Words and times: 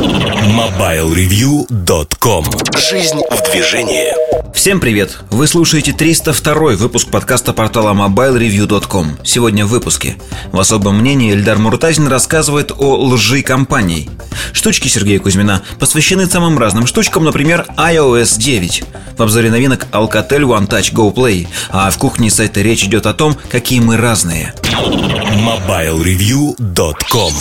MobileReview.com 0.00 2.44
Жизнь 2.78 3.20
в 3.30 3.42
движении. 3.50 4.14
Всем 4.54 4.80
привет! 4.80 5.18
Вы 5.30 5.46
слушаете 5.46 5.92
302 5.92 6.76
выпуск 6.76 7.10
подкаста 7.10 7.52
портала 7.52 7.92
MobileReview.com 7.92 9.18
Сегодня 9.24 9.66
в 9.66 9.68
выпуске. 9.68 10.16
В 10.52 10.58
особом 10.58 11.00
мнении 11.00 11.34
Эльдар 11.34 11.58
Муртазин 11.58 12.08
рассказывает 12.08 12.72
о 12.78 12.96
лжи 12.96 13.42
компаний. 13.42 14.08
Штучки 14.54 14.88
Сергея 14.88 15.18
Кузьмина 15.18 15.60
посвящены 15.78 16.24
самым 16.24 16.58
разным 16.58 16.86
штучкам, 16.86 17.24
например, 17.24 17.66
iOS 17.76 18.38
9 18.38 18.84
В 19.18 19.22
обзоре 19.22 19.50
новинок 19.50 19.86
Alcatel 19.92 20.44
One 20.44 20.66
Touch 20.66 20.94
Go 20.94 21.12
Play 21.12 21.46
А 21.68 21.90
в 21.90 21.98
кухне 21.98 22.30
сайта 22.30 22.62
речь 22.62 22.84
идет 22.84 23.04
о 23.04 23.12
том, 23.12 23.36
какие 23.50 23.80
мы 23.80 23.98
разные. 23.98 24.54
MobileReview.com 24.64 27.34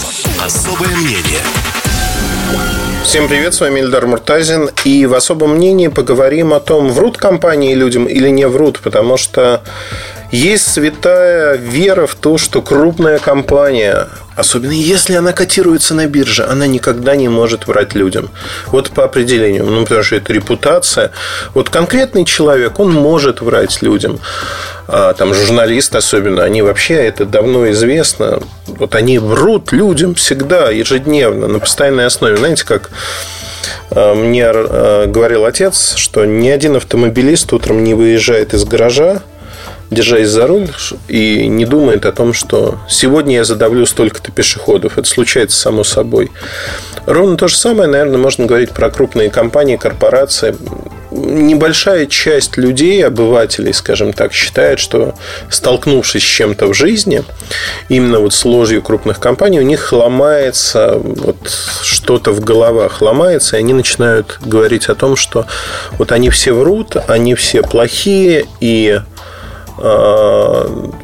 Особое 0.44 0.94
мнение 0.98 1.40
Всем 3.04 3.28
привет, 3.28 3.54
с 3.54 3.62
вами 3.62 3.80
Ильдар 3.80 4.06
Муртазин. 4.06 4.70
И 4.86 5.06
в 5.06 5.14
особом 5.14 5.56
мнении 5.56 5.88
поговорим 5.88 6.54
о 6.54 6.60
том, 6.60 6.90
врут 6.90 7.18
компании 7.18 7.74
людям 7.74 8.06
или 8.06 8.30
не 8.30 8.48
врут, 8.48 8.80
потому 8.82 9.18
что 9.18 9.64
есть 10.32 10.72
святая 10.72 11.56
вера 11.56 12.06
в 12.06 12.16
то, 12.16 12.38
что 12.38 12.62
крупная 12.62 13.18
компания, 13.20 14.08
особенно 14.36 14.72
если 14.72 15.16
она 15.16 15.34
котируется 15.34 15.96
на 15.96 16.06
бирже, 16.06 16.46
она 16.46 16.68
никогда 16.68 17.16
не 17.16 17.30
может 17.30 17.66
врать 17.68 17.96
людям. 17.96 18.30
Вот 18.68 18.92
по 18.92 19.04
определению. 19.04 19.66
Ну, 19.66 19.84
потому 19.84 20.04
что 20.04 20.16
это 20.16 20.32
репутация. 20.32 21.12
Вот 21.54 21.70
конкретный 21.70 22.26
человек, 22.26 22.80
он 22.80 22.92
может 22.92 23.42
врать 23.42 23.82
людям. 23.82 24.20
А 24.88 25.14
там 25.14 25.34
журналисты 25.34 25.98
особенно, 25.98 26.44
они 26.44 26.62
вообще, 26.62 26.96
это 26.96 27.26
давно 27.26 27.70
известно, 27.72 28.40
вот 28.68 28.96
они 28.96 29.20
врут 29.20 29.72
людям 29.72 30.16
всегда, 30.16 30.70
ежедневно, 30.72 31.48
на 31.48 31.60
постоянной 31.60 32.06
основе. 32.06 32.38
Знаете, 32.38 32.66
как 32.66 32.90
а, 33.92 34.16
мне 34.16 34.46
а, 34.48 35.08
говорил 35.08 35.46
отец, 35.46 35.96
что 35.96 36.26
ни 36.26 36.50
один 36.50 36.76
автомобилист 36.76 37.52
утром 37.54 37.84
не 37.84 37.94
выезжает 37.94 38.54
из 38.54 38.64
гаража, 38.64 39.22
держась 39.92 40.30
за 40.30 40.48
руль 40.48 40.70
и 41.08 41.48
не 41.48 41.66
думает 41.66 42.06
о 42.06 42.12
том, 42.12 42.34
что 42.34 42.78
сегодня 42.88 43.36
я 43.36 43.44
задавлю 43.44 43.86
столько-то 43.86 44.32
пешеходов. 44.32 44.98
Это 44.98 45.08
случается 45.08 45.60
само 45.60 45.84
собой. 45.84 46.32
Ровно 47.06 47.38
то 47.38 47.48
же 47.48 47.58
самое, 47.58 47.90
наверное, 47.90 48.20
можно 48.20 48.46
говорить 48.46 48.72
про 48.72 48.90
крупные 48.92 49.30
компании, 49.30 49.78
корпорации. 49.78 50.56
Небольшая 51.12 52.06
часть 52.06 52.58
людей, 52.58 53.04
обывателей, 53.04 53.74
скажем 53.74 54.14
так, 54.14 54.32
считает, 54.32 54.80
что 54.80 55.16
столкнувшись 55.50 56.22
с 56.22 56.26
чем-то 56.26 56.68
в 56.68 56.76
жизни, 56.76 57.24
именно 57.88 58.20
вот 58.20 58.34
с 58.36 58.46
ложью 58.46 58.84
крупных 58.84 59.20
компаний, 59.20 59.60
у 59.60 59.64
них 59.64 59.92
ломается 59.92 60.98
вот 60.98 61.50
что-то 61.82 62.32
в 62.32 62.42
головах, 62.42 63.02
ломается, 63.02 63.58
и 63.58 63.60
они 63.60 63.74
начинают 63.74 64.38
говорить 64.42 64.88
о 64.88 64.94
том, 64.94 65.16
что 65.16 65.48
вот 65.98 66.12
они 66.12 66.30
все 66.30 66.54
врут, 66.54 66.96
они 67.08 67.34
все 67.34 67.64
плохие, 67.64 68.46
и 68.60 69.02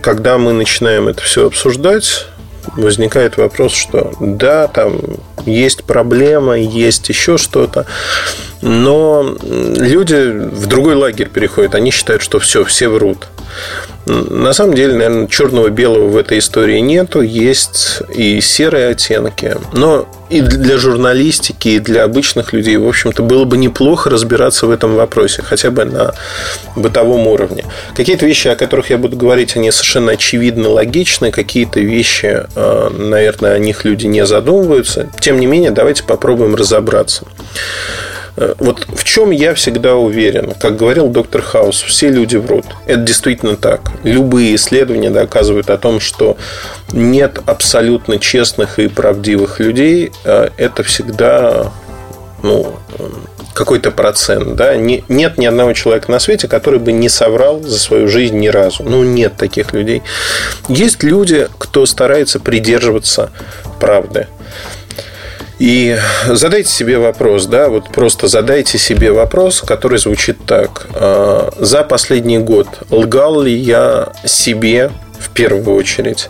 когда 0.02 0.38
мы 0.38 0.54
начинаем 0.54 1.08
это 1.08 1.22
все 1.22 1.48
обсуждать, 1.48 2.28
возникает 2.74 3.38
вопрос, 3.38 3.74
что 3.74 4.12
да, 4.20 4.68
там 4.68 5.00
есть 5.46 5.84
проблема, 5.84 6.58
есть 6.58 7.08
еще 7.10 7.38
что-то, 7.38 7.86
но 8.62 9.36
люди 9.42 10.16
в 10.50 10.66
другой 10.68 10.96
лагерь 10.96 11.30
переходят, 11.30 11.76
они 11.76 11.92
считают, 11.92 12.22
что 12.22 12.40
все, 12.40 12.64
все 12.64 12.90
врут. 12.90 13.28
На 14.06 14.54
самом 14.54 14.76
деле, 14.76 14.94
наверное, 14.94 15.28
черного-белого 15.28 16.08
в 16.08 16.18
этой 16.18 16.38
истории 16.40 16.80
нету. 16.80 17.22
Есть 17.22 18.02
и 18.14 18.40
серые 18.40 18.90
оттенки. 18.90 19.58
Но 19.74 20.08
и 20.30 20.42
для 20.42 20.78
журналистики, 20.78 21.70
и 21.70 21.80
для 21.80 22.04
обычных 22.04 22.54
людей, 22.54 22.78
в 22.78 22.88
общем-то, 22.88 23.24
было 23.24 23.46
бы 23.46 23.58
неплохо 23.58 24.10
разбираться 24.10 24.68
в 24.68 24.72
этом 24.72 24.96
вопросе, 24.96 25.42
хотя 25.42 25.72
бы 25.72 25.86
на 25.86 26.14
бытовом 26.76 27.28
уровне. 27.28 27.66
Какие-то 27.96 28.26
вещи, 28.26 28.48
о 28.48 28.56
которых 28.56 28.90
я 28.90 28.98
буду 28.98 29.18
говорить, 29.18 29.56
они 29.56 29.72
совершенно 29.72 30.14
очевидно 30.14 30.70
логичны, 30.70 31.32
какие-то 31.32 31.80
вещи, 31.80 32.46
э, 32.56 32.90
наверное, 32.90 33.54
о 33.54 33.60
них 33.60 33.86
люди 33.86 34.06
не 34.06 34.26
задумываются. 34.26 35.10
Тем 35.20 35.40
не 35.40 35.48
менее, 35.48 35.72
давайте 35.72 36.04
попробуем 36.04 36.56
разобраться. 36.56 37.26
Э, 38.38 38.54
вот 38.60 38.88
в 38.88 39.04
чем 39.04 39.32
я 39.32 39.54
всегда 39.54 39.96
уверен, 39.96 40.54
как 40.60 40.78
говорил 40.78 41.08
доктор 41.08 41.42
Хаус, 41.42 41.82
все 41.82 42.10
люди 42.10 42.38
врут. 42.38 42.66
Это 42.86 43.02
действительно 43.02 43.56
так. 43.56 43.92
Любые 44.04 44.56
исследования 44.56 45.10
доказывают 45.10 45.70
о 45.70 45.78
том, 45.78 46.00
что 46.00 46.38
нет 46.92 47.40
абсолютно 47.46 48.20
честных 48.20 48.80
и 48.80 48.88
правдивых 48.88 49.60
людей. 49.60 50.12
Э, 50.24 50.50
это 50.58 50.84
всегда 50.84 51.72
ну, 52.44 52.76
какой-то 53.54 53.90
процент. 53.90 54.56
Да? 54.56 54.76
нет 54.76 55.38
ни 55.38 55.46
одного 55.46 55.74
человека 55.74 56.12
на 56.12 56.20
свете, 56.20 56.48
который 56.48 56.80
бы 56.80 56.92
не 56.92 57.10
соврал 57.10 57.62
за 57.62 57.80
свою 57.80 58.08
жизнь 58.08 58.38
ни 58.38 58.48
разу. 58.48 58.84
Ну, 58.84 59.04
нет 59.04 59.38
таких 59.38 59.74
людей. 59.74 60.04
Есть 60.68 61.04
люди, 61.04 61.48
кто 61.58 61.86
старается 61.86 62.40
придерживаться 62.40 63.32
правды. 63.80 64.28
И 65.60 65.98
задайте 66.28 66.70
себе 66.70 66.98
вопрос, 66.98 67.46
да, 67.46 67.70
вот 67.70 67.90
просто 67.90 68.28
задайте 68.28 68.78
себе 68.78 69.12
вопрос, 69.12 69.62
который 69.62 69.98
звучит 69.98 70.38
так. 70.46 70.88
«А, 70.94 71.50
за 71.58 71.84
последний 71.84 72.40
год 72.40 72.68
лгал 72.90 73.42
ли 73.42 73.56
я 73.56 74.12
себе 74.26 74.92
в 75.18 75.30
первую 75.30 75.78
очередь? 75.78 76.30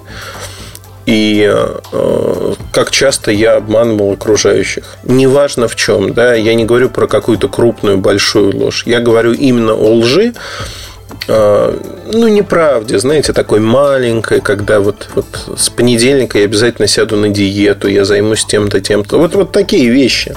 И 1.05 1.47
э, 1.47 2.53
как 2.71 2.89
часто 2.89 3.31
я 3.31 3.57
обманывал 3.57 4.13
окружающих. 4.13 4.97
Неважно 5.03 5.67
в 5.67 5.75
чем, 5.75 6.13
да, 6.13 6.33
я 6.33 6.55
не 6.55 6.65
говорю 6.65 6.89
про 6.89 7.07
какую-то 7.07 7.47
крупную, 7.47 7.99
большую 7.99 8.57
ложь. 8.57 8.83
Я 8.87 9.01
говорю 9.01 9.33
именно 9.33 9.73
о 9.73 9.93
лжи, 9.93 10.33
а, 10.33 11.14
ну, 11.27 12.27
неправде, 12.27 12.99
знаете, 12.99 13.33
такой 13.33 13.59
маленькой, 13.59 14.41
когда 14.41 14.79
вот, 14.79 15.07
вот 15.15 15.25
с 15.57 15.69
понедельника 15.69 16.37
я 16.37 16.45
обязательно 16.45 16.87
сяду 16.87 17.15
на 17.15 17.29
диету, 17.29 17.87
я 17.87 18.05
займусь 18.05 18.45
тем-то, 18.45 18.79
тем-то. 18.79 19.17
Вот, 19.17 19.33
вот 19.35 19.51
такие 19.51 19.89
вещи. 19.89 20.35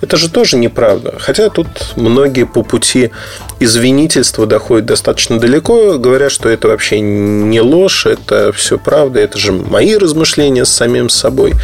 Это 0.00 0.16
же 0.16 0.30
тоже 0.30 0.56
неправда. 0.56 1.14
Хотя 1.18 1.50
тут 1.50 1.68
многие 1.96 2.46
по 2.46 2.62
пути 2.62 3.10
извинительства 3.58 4.46
доходят 4.46 4.86
достаточно 4.86 5.38
далеко, 5.38 5.98
говорят, 5.98 6.32
что 6.32 6.48
это 6.48 6.68
вообще 6.68 7.00
не 7.00 7.60
ложь, 7.60 8.06
это 8.06 8.52
все 8.52 8.78
правда, 8.78 9.20
это 9.20 9.38
же 9.38 9.52
мои 9.52 9.96
размышления 9.96 10.64
с 10.64 10.70
самим 10.70 11.08
собой. 11.08 11.54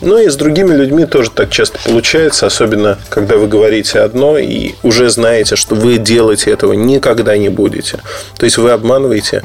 Но 0.00 0.18
и 0.18 0.28
с 0.28 0.36
другими 0.36 0.74
людьми 0.74 1.06
тоже 1.06 1.30
так 1.30 1.50
часто 1.50 1.78
получается, 1.84 2.46
особенно 2.46 2.98
когда 3.08 3.36
вы 3.36 3.46
говорите 3.46 4.00
одно 4.00 4.38
и 4.38 4.72
уже 4.82 5.10
знаете, 5.10 5.56
что 5.56 5.74
вы 5.74 5.98
делаете 5.98 6.50
этого 6.50 6.72
никогда 6.72 7.36
не 7.36 7.48
будете. 7.48 7.97
То 8.36 8.44
есть 8.44 8.58
вы 8.58 8.70
обманываете 8.70 9.42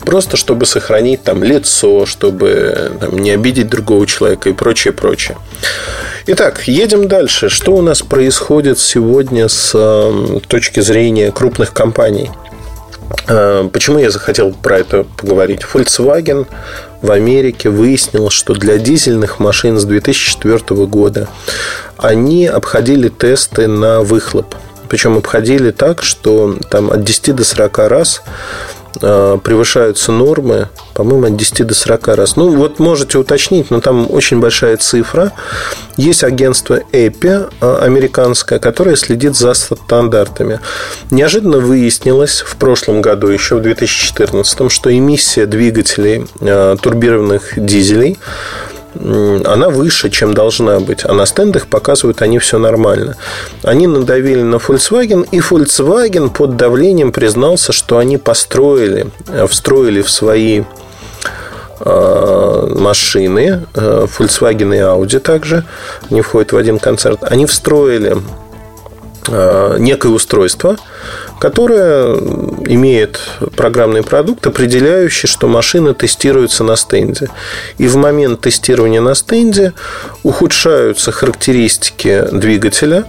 просто, 0.00 0.36
чтобы 0.36 0.66
сохранить 0.66 1.22
там 1.22 1.42
лицо, 1.42 2.06
чтобы 2.06 2.92
там, 3.00 3.18
не 3.18 3.30
обидеть 3.30 3.68
другого 3.68 4.06
человека 4.06 4.48
и 4.48 4.52
прочее, 4.52 4.92
прочее. 4.92 5.36
Итак, 6.26 6.66
едем 6.66 7.06
дальше. 7.08 7.48
Что 7.48 7.72
у 7.72 7.82
нас 7.82 8.02
происходит 8.02 8.78
сегодня 8.78 9.48
с 9.48 9.72
э, 9.74 10.40
точки 10.48 10.80
зрения 10.80 11.30
крупных 11.30 11.72
компаний? 11.72 12.30
Э, 13.28 13.68
почему 13.72 13.98
я 13.98 14.10
захотел 14.10 14.52
про 14.52 14.78
это 14.78 15.04
поговорить? 15.16 15.60
Volkswagen 15.72 16.46
в 17.02 17.10
Америке 17.10 17.70
выяснил, 17.70 18.30
что 18.30 18.54
для 18.54 18.78
дизельных 18.78 19.38
машин 19.38 19.78
с 19.78 19.84
2004 19.84 20.86
года 20.86 21.28
они 21.96 22.46
обходили 22.46 23.08
тесты 23.08 23.68
на 23.68 24.00
выхлоп. 24.00 24.54
Причем 24.88 25.16
обходили 25.16 25.70
так, 25.70 26.02
что 26.02 26.56
там 26.70 26.90
от 26.90 27.04
10 27.04 27.34
до 27.34 27.44
40 27.44 27.78
раз 27.78 28.22
э, 29.00 29.38
превышаются 29.42 30.12
нормы, 30.12 30.68
по-моему, 30.94 31.26
от 31.26 31.36
10 31.36 31.66
до 31.66 31.74
40 31.74 32.08
раз. 32.08 32.36
Ну, 32.36 32.54
вот 32.56 32.78
можете 32.78 33.18
уточнить, 33.18 33.70
но 33.70 33.80
там 33.80 34.06
очень 34.10 34.40
большая 34.40 34.76
цифра. 34.76 35.32
Есть 35.96 36.24
агентство 36.24 36.80
EPI 36.92 37.52
э, 37.60 37.76
американское, 37.82 38.58
которое 38.58 38.96
следит 38.96 39.36
за 39.36 39.54
стандартами. 39.54 40.60
Неожиданно 41.10 41.58
выяснилось 41.58 42.42
в 42.46 42.56
прошлом 42.56 43.02
году, 43.02 43.28
еще 43.28 43.56
в 43.56 43.62
2014, 43.62 44.70
что 44.70 44.96
эмиссия 44.96 45.46
двигателей 45.46 46.26
э, 46.40 46.76
турбированных 46.80 47.52
дизелей 47.56 48.18
она 49.44 49.68
выше, 49.68 50.10
чем 50.10 50.34
должна 50.34 50.80
быть. 50.80 51.04
А 51.04 51.12
на 51.12 51.26
стендах 51.26 51.66
показывают, 51.66 52.22
они 52.22 52.38
все 52.38 52.58
нормально. 52.58 53.16
Они 53.62 53.86
надавили 53.86 54.42
на 54.42 54.56
Volkswagen, 54.56 55.26
и 55.30 55.38
Volkswagen 55.38 56.30
под 56.30 56.56
давлением 56.56 57.12
признался, 57.12 57.72
что 57.72 57.98
они 57.98 58.18
построили, 58.18 59.06
э, 59.28 59.46
встроили 59.46 60.02
в 60.02 60.10
свои 60.10 60.62
э, 61.80 62.74
машины, 62.78 63.66
э, 63.74 64.06
Volkswagen 64.18 64.74
и 64.74 64.80
Audi 64.80 65.20
также, 65.20 65.64
они 66.10 66.22
входят 66.22 66.52
в 66.52 66.56
один 66.56 66.78
концерт, 66.78 67.18
они 67.22 67.46
встроили 67.46 68.16
некое 69.28 70.08
устройство, 70.08 70.76
которое 71.38 72.14
имеет 72.66 73.20
программный 73.56 74.02
продукт, 74.02 74.46
определяющий, 74.46 75.26
что 75.26 75.48
машина 75.48 75.94
тестируется 75.94 76.64
на 76.64 76.76
стенде. 76.76 77.28
И 77.78 77.86
в 77.86 77.96
момент 77.96 78.40
тестирования 78.40 79.00
на 79.00 79.14
стенде 79.14 79.72
ухудшаются 80.22 81.12
характеристики 81.12 82.24
двигателя, 82.32 83.04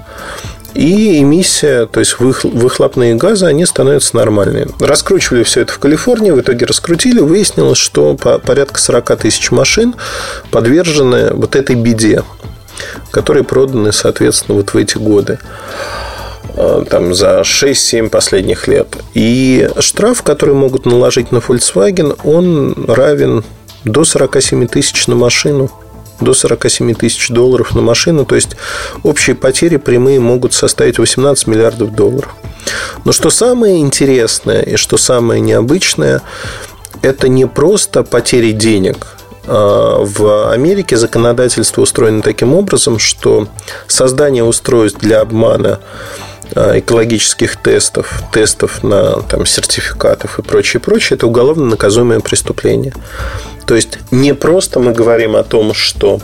и 0.77 1.19
эмиссия, 1.21 1.87
то 1.87 1.99
есть 1.99 2.17
выхлопные 2.19 3.15
газы, 3.15 3.47
они 3.47 3.65
становятся 3.65 4.15
нормальными. 4.15 4.67
Раскручивали 4.79 5.43
все 5.43 5.61
это 5.61 5.73
в 5.73 5.79
Калифорнии, 5.79 6.29
в 6.29 6.39
итоге 6.39 6.67
раскрутили, 6.67 7.19
выяснилось, 7.19 7.79
что 7.79 8.15
порядка 8.15 8.79
40 8.79 9.17
тысяч 9.17 9.49
машин 9.49 9.95
подвержены 10.51 11.33
вот 11.33 11.55
этой 11.55 11.75
беде, 11.75 12.23
которые 13.09 13.43
проданы, 13.43 13.91
соответственно, 13.91 14.57
вот 14.57 14.75
в 14.75 14.77
эти 14.77 14.99
годы 14.99 15.39
э, 15.41 16.06
там, 16.89 17.13
за 17.13 17.41
6-7 17.41 18.09
последних 18.09 18.67
лет. 18.67 18.97
И 19.13 19.69
штраф, 19.79 20.23
который 20.23 20.55
могут 20.55 20.85
наложить 20.85 21.31
на 21.31 21.37
Volkswagen, 21.37 22.19
он 22.23 22.85
равен 22.87 23.43
до 23.83 24.03
47 24.03 24.67
тысяч 24.67 25.07
на 25.07 25.15
машину 25.15 25.71
до 26.19 26.33
47 26.33 26.95
тысяч 26.95 27.29
долларов 27.29 27.75
на 27.75 27.81
машину. 27.81 28.25
То 28.25 28.35
есть 28.35 28.55
общие 29.03 29.35
потери 29.35 29.77
прямые 29.77 30.19
могут 30.19 30.53
составить 30.53 30.97
18 30.99 31.47
миллиардов 31.47 31.93
долларов. 31.93 32.35
Но 33.05 33.11
что 33.11 33.29
самое 33.29 33.79
интересное 33.79 34.61
и 34.61 34.75
что 34.75 34.97
самое 34.97 35.39
необычное, 35.39 36.21
это 37.01 37.27
не 37.27 37.45
просто 37.45 38.03
потери 38.03 38.51
денег. 38.51 39.07
А 39.45 39.99
в 40.03 40.51
Америке 40.51 40.97
законодательство 40.97 41.81
устроено 41.81 42.21
таким 42.21 42.53
образом, 42.53 42.99
что 42.99 43.47
создание 43.87 44.43
устройств 44.43 44.99
для 44.99 45.21
обмана 45.21 45.79
экологических 46.53 47.55
тестов, 47.57 48.23
тестов 48.31 48.83
на 48.83 49.21
там, 49.21 49.45
сертификатов 49.45 50.39
и 50.39 50.41
прочее, 50.41 50.79
прочее, 50.79 51.17
это 51.17 51.27
уголовно 51.27 51.65
наказуемое 51.65 52.19
преступление. 52.19 52.93
То 53.65 53.75
есть 53.75 53.99
не 54.11 54.33
просто 54.33 54.79
мы 54.79 54.93
говорим 54.93 55.35
о 55.35 55.43
том, 55.43 55.73
что 55.73 56.19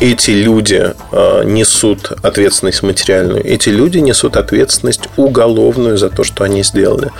эти 0.00 0.30
люди 0.30 0.92
а, 1.10 1.42
несут 1.42 2.12
ответственность 2.22 2.82
материальную, 2.82 3.44
эти 3.44 3.70
люди 3.70 3.98
несут 3.98 4.36
ответственность 4.36 5.08
уголовную 5.16 5.96
за 5.96 6.10
то, 6.10 6.22
что 6.22 6.44
они 6.44 6.62
сделали. 6.62 7.10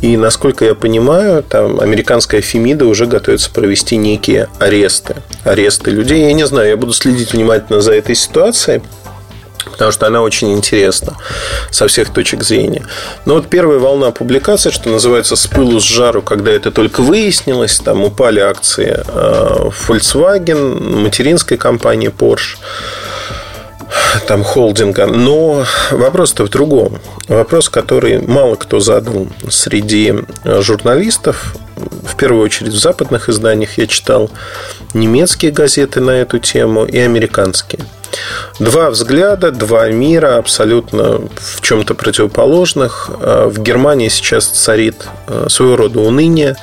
И, 0.00 0.16
насколько 0.16 0.64
я 0.64 0.74
понимаю, 0.74 1.44
там 1.44 1.78
американская 1.78 2.40
Фемида 2.40 2.86
уже 2.86 3.06
готовится 3.06 3.50
провести 3.52 3.96
некие 3.96 4.48
аресты. 4.58 5.16
Аресты 5.44 5.92
людей. 5.92 6.24
Я 6.24 6.32
не 6.32 6.44
знаю, 6.44 6.70
я 6.70 6.76
буду 6.76 6.92
следить 6.92 7.32
внимательно 7.32 7.80
за 7.80 7.92
этой 7.92 8.16
ситуацией 8.16 8.82
потому 9.70 9.92
что 9.92 10.06
она 10.06 10.22
очень 10.22 10.52
интересна 10.52 11.16
со 11.70 11.86
всех 11.86 12.12
точек 12.12 12.42
зрения. 12.42 12.84
Но 13.24 13.34
вот 13.34 13.48
первая 13.48 13.78
волна 13.78 14.10
публикации, 14.10 14.70
что 14.70 14.90
называется 14.90 15.36
«С 15.36 15.46
пылу 15.46 15.80
с 15.80 15.84
жару», 15.84 16.22
когда 16.22 16.50
это 16.50 16.70
только 16.70 17.02
выяснилось, 17.02 17.78
там 17.78 18.04
упали 18.04 18.40
акции 18.40 19.02
э, 19.06 19.70
Volkswagen, 19.88 20.80
материнской 20.80 21.56
компании 21.56 22.10
Porsche, 22.10 22.58
там 24.26 24.42
холдинга. 24.42 25.06
Но 25.06 25.64
вопрос-то 25.90 26.44
в 26.44 26.48
другом. 26.48 26.98
Вопрос, 27.28 27.68
который 27.68 28.20
мало 28.20 28.56
кто 28.56 28.80
задал 28.80 29.28
среди 29.48 30.14
журналистов, 30.44 31.54
в 31.76 32.16
первую 32.16 32.44
очередь 32.44 32.72
в 32.72 32.78
западных 32.78 33.28
изданиях 33.28 33.78
я 33.78 33.86
читал 33.86 34.30
немецкие 34.94 35.52
газеты 35.52 36.00
на 36.00 36.10
эту 36.10 36.38
тему 36.38 36.84
и 36.84 36.98
американские– 36.98 37.84
Два 38.58 38.90
взгляда, 38.90 39.50
два 39.50 39.88
мира 39.88 40.36
абсолютно 40.36 41.20
в 41.36 41.60
чем-то 41.60 41.94
противоположных. 41.94 43.10
Э, 43.20 43.46
в 43.46 43.60
Германии 43.60 44.08
сейчас 44.08 44.46
царит 44.46 45.08
э, 45.26 45.46
своего 45.48 45.76
рода 45.76 46.00
уныние, 46.00 46.56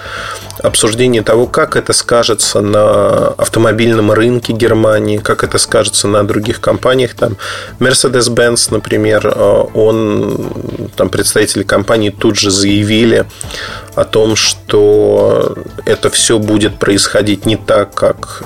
обсуждение 0.61 1.23
того, 1.23 1.47
как 1.47 1.75
это 1.75 1.93
скажется 1.93 2.61
на 2.61 3.29
автомобильном 3.29 4.11
рынке 4.11 4.53
Германии, 4.53 5.17
как 5.17 5.43
это 5.43 5.57
скажется 5.57 6.07
на 6.07 6.25
других 6.25 6.61
компаниях. 6.61 7.15
Там 7.15 7.37
Mercedes-Benz, 7.79 8.67
например, 8.71 9.27
э, 9.27 9.63
он, 9.73 10.89
там 10.95 11.09
представители 11.09 11.63
компании 11.63 12.11
тут 12.11 12.37
же 12.37 12.51
заявили 12.51 13.25
о 13.95 14.05
том, 14.05 14.35
что 14.35 15.55
это 15.85 16.09
все 16.09 16.37
будет 16.39 16.77
происходить 16.77 17.45
не 17.45 17.57
так, 17.57 17.93
как 17.93 18.43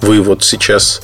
вы 0.00 0.20
вот 0.20 0.44
сейчас 0.44 1.02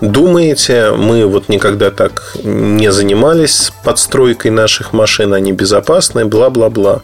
думаете, 0.00 0.92
мы 0.92 1.26
вот 1.26 1.48
никогда 1.48 1.90
так 1.90 2.36
не 2.42 2.90
занимались 2.92 3.72
подстройкой 3.84 4.50
наших 4.50 4.92
машин, 4.92 5.34
они 5.34 5.52
безопасны, 5.52 6.24
бла-бла-бла. 6.24 7.02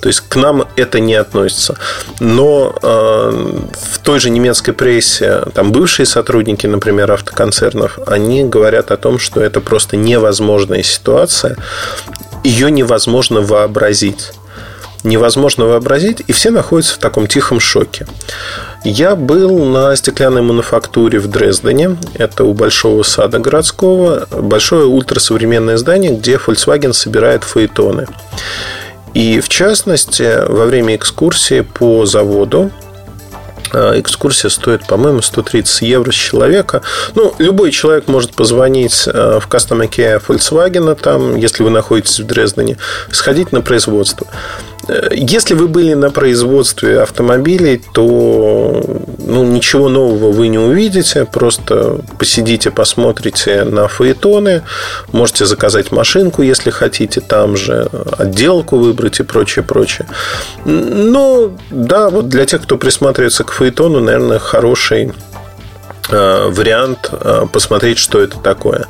То 0.00 0.08
есть 0.08 0.20
к 0.20 0.36
нам 0.36 0.66
это 0.76 1.00
не 1.00 1.14
относится. 1.14 1.76
Но 2.20 2.74
э, 2.80 3.60
в 3.92 3.98
той 3.98 4.20
же 4.20 4.30
немецкой 4.30 4.72
прессе, 4.72 5.42
там 5.54 5.72
бывшие 5.72 6.06
сотрудники, 6.06 6.66
например, 6.66 7.12
автоконцернов, 7.12 7.98
они 8.06 8.44
говорят 8.44 8.90
о 8.90 8.96
том, 8.96 9.18
что 9.18 9.40
это 9.40 9.60
просто 9.60 9.96
невозможная 9.96 10.82
ситуация, 10.82 11.56
ее 12.44 12.70
невозможно 12.70 13.40
вообразить 13.40 14.32
невозможно 15.04 15.66
вообразить, 15.66 16.22
и 16.26 16.32
все 16.32 16.50
находятся 16.50 16.94
в 16.94 16.98
таком 16.98 17.26
тихом 17.26 17.60
шоке. 17.60 18.06
Я 18.84 19.16
был 19.16 19.64
на 19.64 19.94
стеклянной 19.96 20.42
мануфактуре 20.42 21.18
в 21.18 21.26
Дрездене. 21.26 21.96
Это 22.14 22.44
у 22.44 22.54
Большого 22.54 23.02
сада 23.02 23.38
городского. 23.38 24.26
Большое 24.30 24.86
ультрасовременное 24.86 25.76
здание, 25.76 26.12
где 26.12 26.36
Volkswagen 26.36 26.92
собирает 26.92 27.44
фаэтоны. 27.44 28.06
И 29.14 29.40
в 29.40 29.48
частности, 29.48 30.46
во 30.46 30.66
время 30.66 30.96
экскурсии 30.96 31.62
по 31.62 32.06
заводу 32.06 32.70
а, 33.72 33.98
Экскурсия 33.98 34.50
стоит, 34.50 34.86
по-моему, 34.86 35.22
130 35.22 35.82
евро 35.82 36.10
с 36.10 36.14
человека. 36.14 36.82
Ну, 37.14 37.34
любой 37.38 37.70
человек 37.70 38.08
может 38.08 38.34
позвонить 38.34 39.04
а, 39.06 39.40
в 39.40 39.48
Customer 39.48 39.88
Care 39.88 40.22
Volkswagen, 40.26 40.94
там, 41.00 41.36
если 41.36 41.62
вы 41.62 41.70
находитесь 41.70 42.20
в 42.20 42.26
Дрездене, 42.26 42.78
сходить 43.10 43.52
на 43.52 43.60
производство. 43.60 44.26
Если 45.12 45.54
вы 45.54 45.68
были 45.68 45.94
на 45.94 46.10
производстве 46.10 47.00
автомобилей, 47.02 47.82
то 47.92 48.82
ну, 49.18 49.44
ничего 49.44 49.88
нового 49.88 50.32
вы 50.32 50.48
не 50.48 50.58
увидите. 50.58 51.24
Просто 51.26 52.00
посидите, 52.18 52.70
посмотрите 52.70 53.64
на 53.64 53.88
фаэтоны. 53.88 54.62
Можете 55.12 55.44
заказать 55.44 55.92
машинку, 55.92 56.42
если 56.42 56.70
хотите, 56.70 57.20
там 57.20 57.56
же 57.56 57.88
отделку 58.18 58.78
выбрать 58.78 59.20
и 59.20 59.22
прочее, 59.24 59.62
прочее. 59.64 60.06
Но 60.64 61.52
да, 61.70 62.08
вот 62.08 62.28
для 62.28 62.46
тех, 62.46 62.62
кто 62.62 62.78
присматривается 62.78 63.44
к 63.44 63.52
фаэтону, 63.52 64.00
наверное, 64.00 64.38
хороший 64.38 65.12
Э, 65.27 65.27
вариант 66.10 67.10
э, 67.12 67.46
посмотреть, 67.52 67.98
что 67.98 68.20
это 68.20 68.38
такое. 68.38 68.86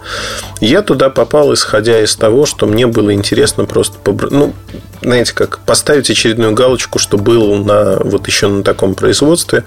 Я 0.61 0.83
туда 0.83 1.11
попал, 1.11 1.53
исходя 1.55 2.01
из 2.01 2.15
того, 2.17 2.47
что 2.47 2.67
мне 2.67 2.87
было 2.87 3.13
интересно 3.13 3.65
просто, 3.65 3.99
побр... 3.99 4.31
ну, 4.31 4.55
знаете, 5.03 5.33
как 5.35 5.61
поставить 5.61 6.11
очередную 6.11 6.53
галочку, 6.53 6.99
что 6.99 7.17
был 7.17 7.57
на 7.57 7.99
вот 7.99 8.27
еще 8.27 8.49
на 8.49 8.63
таком 8.63 8.95
производстве, 8.95 9.65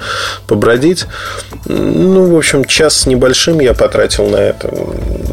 побродить. 0.47 1.05
Ну, 1.65 2.33
в 2.33 2.37
общем, 2.37 2.65
час 2.65 3.01
с 3.01 3.05
небольшим 3.05 3.59
я 3.59 3.73
потратил 3.73 4.27
на 4.27 4.37
это. 4.37 4.73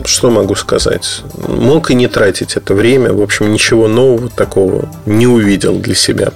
Что 0.05 0.31
могу 0.31 0.55
сказать? 0.55 1.23
Мог 1.47 1.91
и 1.91 1.95
не 1.95 2.09
тратить 2.09 2.57
это 2.57 2.75
время. 2.75 3.13
В 3.13 3.23
общем, 3.23 3.53
ничего 3.53 3.89
нового 3.89 4.29
такого 4.29 4.89
не 5.07 5.27
увидел 5.27 5.79
для 5.79 5.95
себя. 5.95 6.33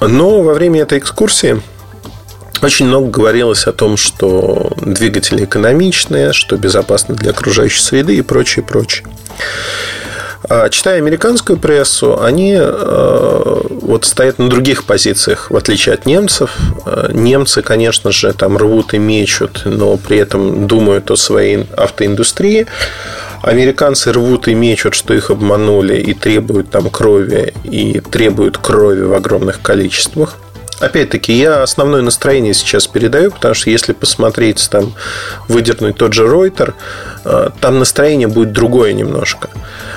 Но 0.00 0.42
во 0.42 0.54
время 0.54 0.82
этой 0.82 0.98
экскурсии 0.98 1.62
очень 2.64 2.86
много 2.86 3.08
говорилось 3.08 3.66
о 3.66 3.72
том, 3.72 3.96
что 3.96 4.72
двигатели 4.80 5.44
экономичные, 5.44 6.32
что 6.32 6.56
безопасны 6.56 7.14
для 7.14 7.30
окружающей 7.30 7.80
среды 7.80 8.16
и 8.16 8.22
прочее, 8.22 8.64
прочее. 8.64 9.06
А 10.46 10.68
читая 10.68 10.98
американскую 10.98 11.58
прессу, 11.58 12.20
они 12.22 12.54
э, 12.58 13.60
вот 13.70 14.04
стоят 14.04 14.38
на 14.38 14.48
других 14.48 14.84
позициях, 14.84 15.50
в 15.50 15.56
отличие 15.56 15.94
от 15.94 16.04
немцев. 16.04 16.50
Э, 16.84 17.10
немцы, 17.12 17.62
конечно 17.62 18.12
же, 18.12 18.32
там 18.34 18.58
рвут 18.58 18.92
и 18.92 18.98
мечут, 18.98 19.62
но 19.64 19.96
при 19.96 20.18
этом 20.18 20.66
думают 20.66 21.10
о 21.10 21.16
своей 21.16 21.66
автоиндустрии. 21.76 22.66
Американцы 23.40 24.12
рвут 24.12 24.48
и 24.48 24.54
мечут, 24.54 24.94
что 24.94 25.14
их 25.14 25.30
обманули 25.30 25.96
и 25.96 26.12
требуют 26.12 26.70
там 26.70 26.90
крови, 26.90 27.54
и 27.64 28.00
требуют 28.00 28.58
крови 28.58 29.02
в 29.02 29.14
огромных 29.14 29.62
количествах. 29.62 30.36
Опять-таки, 30.80 31.32
я 31.32 31.62
основное 31.62 32.02
настроение 32.02 32.52
сейчас 32.52 32.86
передаю, 32.86 33.30
потому 33.30 33.54
что 33.54 33.70
если 33.70 33.92
посмотреть, 33.92 34.68
там, 34.70 34.94
выдернуть 35.48 35.96
тот 35.96 36.12
же 36.12 36.24
Reutер, 36.24 36.74
э, 37.24 37.50
там 37.60 37.78
настроение 37.78 38.28
будет 38.28 38.52
другое 38.52 38.92
немножко. 38.92 39.50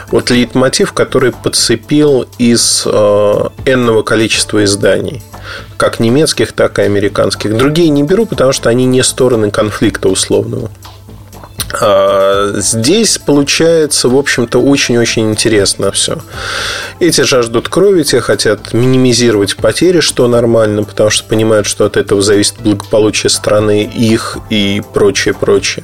Вот 0.10 0.29
лейтмотив, 0.29 0.93
который 0.93 1.31
подцепил 1.31 2.27
из 2.38 2.84
э, 2.86 2.89
энного 3.65 4.03
количества 4.03 4.63
изданий, 4.63 5.24
как 5.77 6.00
немецких, 6.00 6.51
так 6.51 6.79
и 6.79 6.84
американских. 6.84 7.57
Другие 7.57 7.89
не 7.89 8.03
беру, 8.03 8.25
потому 8.25 8.51
что 8.51 8.69
они 8.69 8.86
не 8.86 9.03
стороны 9.03 9.51
конфликта 9.51 10.10
условного. 10.10 10.69
А, 11.82 12.54
здесь 12.56 13.18
получается, 13.18 14.10
в 14.10 14.18
общем-то, 14.18 14.60
очень-очень 14.62 15.30
интересно 15.32 15.92
все. 15.92 16.18
Эти 17.00 17.22
жаждут 17.22 17.68
крови, 17.70 18.04
те 18.04 18.22
хотят 18.22 18.74
минимизировать 18.74 19.56
потери, 19.58 20.00
что 20.00 20.28
нормально, 20.28 20.84
потому 20.84 21.10
что 21.10 21.28
понимают, 21.28 21.68
что 21.68 21.86
от 21.86 21.98
этого 21.98 22.22
зависит 22.22 22.56
благополучие 22.60 23.30
страны, 23.30 23.84
их 23.84 24.38
и 24.50 24.82
прочее, 24.94 25.34
прочее. 25.34 25.84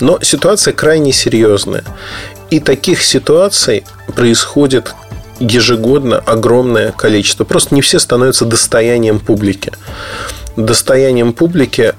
Но 0.00 0.18
ситуация 0.22 0.72
крайне 0.72 1.12
серьезная. 1.12 1.84
И 2.50 2.58
таких 2.58 3.02
ситуаций 3.02 3.84
происходит 4.16 4.94
ежегодно 5.38 6.18
огромное 6.18 6.92
количество. 6.92 7.44
Просто 7.44 7.74
не 7.74 7.82
все 7.82 7.98
становятся 7.98 8.44
достоянием 8.44 9.20
публики. 9.20 9.72
Достоянием 10.56 11.32
публики 11.32 11.94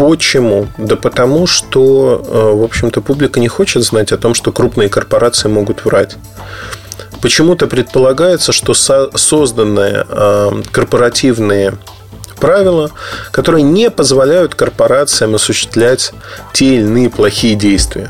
Почему? 0.00 0.66
Да 0.78 0.96
потому 0.96 1.46
что, 1.46 2.24
э, 2.26 2.56
в 2.56 2.64
общем-то, 2.64 3.02
публика 3.02 3.38
не 3.38 3.48
хочет 3.48 3.82
знать 3.84 4.12
о 4.12 4.16
том, 4.16 4.32
что 4.32 4.50
крупные 4.50 4.88
корпорации 4.88 5.48
могут 5.48 5.84
врать. 5.84 6.16
Почему-то 7.20 7.66
предполагается, 7.66 8.52
что 8.52 8.72
созданные 8.72 10.06
э, 10.08 10.62
корпоративные 10.72 11.74
правила, 12.40 12.90
которые 13.30 13.62
не 13.62 13.90
позволяют 13.90 14.54
корпорациям 14.54 15.34
осуществлять 15.34 16.12
те 16.52 16.76
или 16.76 16.82
иные 16.82 17.10
плохие 17.10 17.54
действия. 17.54 18.08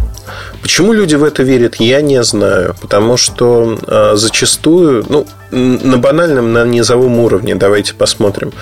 Почему 0.62 0.92
люди 0.92 1.14
в 1.14 1.24
это 1.24 1.42
верят, 1.42 1.76
я 1.76 2.00
не 2.00 2.22
знаю. 2.22 2.74
Потому 2.80 3.16
что 3.16 3.78
э, 3.86 4.12
зачастую, 4.14 5.04
ну, 5.08 5.26
на 5.50 5.96
банальном, 5.96 6.52
на 6.52 6.64
низовом 6.64 7.18
уровне, 7.18 7.54
давайте 7.54 7.94
посмотрим. 7.94 8.52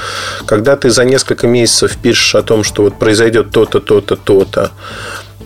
Когда 0.47 0.77
ты 0.77 0.91
за 0.91 1.05
несколько 1.05 1.47
месяцев 1.47 1.97
пишешь 1.97 2.35
о 2.35 2.43
том, 2.43 2.65
что 2.65 2.85
вот 2.85 2.99
произойдет 2.99 3.51
то-то, 3.51 3.81
то-то, 3.81 4.17
то-то, 4.17 4.71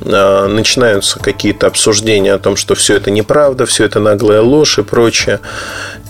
а, 0.04 0.48
начинаются 0.48 1.18
какие-то 1.18 1.66
обсуждения 1.66 2.34
о 2.34 2.38
том, 2.38 2.56
что 2.56 2.74
все 2.74 2.96
это 2.96 3.10
неправда, 3.10 3.66
все 3.66 3.84
это 3.84 4.00
наглая 4.00 4.40
ложь 4.40 4.78
и 4.78 4.82
прочее. 4.82 5.40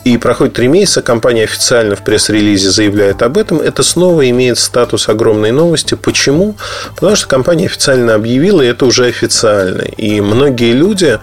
И 0.05 0.19
проходит 0.19 0.55
три 0.55 0.67
месяца, 0.67 1.01
компания 1.01 1.45
официально 1.45 1.95
в 1.95 2.03
пресс-релизе 2.03 2.71
заявляет 2.71 3.23
об 3.23 3.39
этом. 3.39 3.61
Это 3.61 3.85
снова 3.85 4.29
имеет 4.29 4.59
статус 4.59 5.09
огромной 5.09 5.53
новости. 5.53 5.95
Почему? 5.95 6.57
Потому 6.97 7.15
что 7.15 7.29
компания 7.29 7.67
официально 7.67 8.15
объявила, 8.15 8.63
и 8.63 8.67
это 8.67 8.85
уже 8.85 9.07
официально. 9.07 9.83
И 9.83 10.21
многие 10.21 10.73
люди 10.73 11.21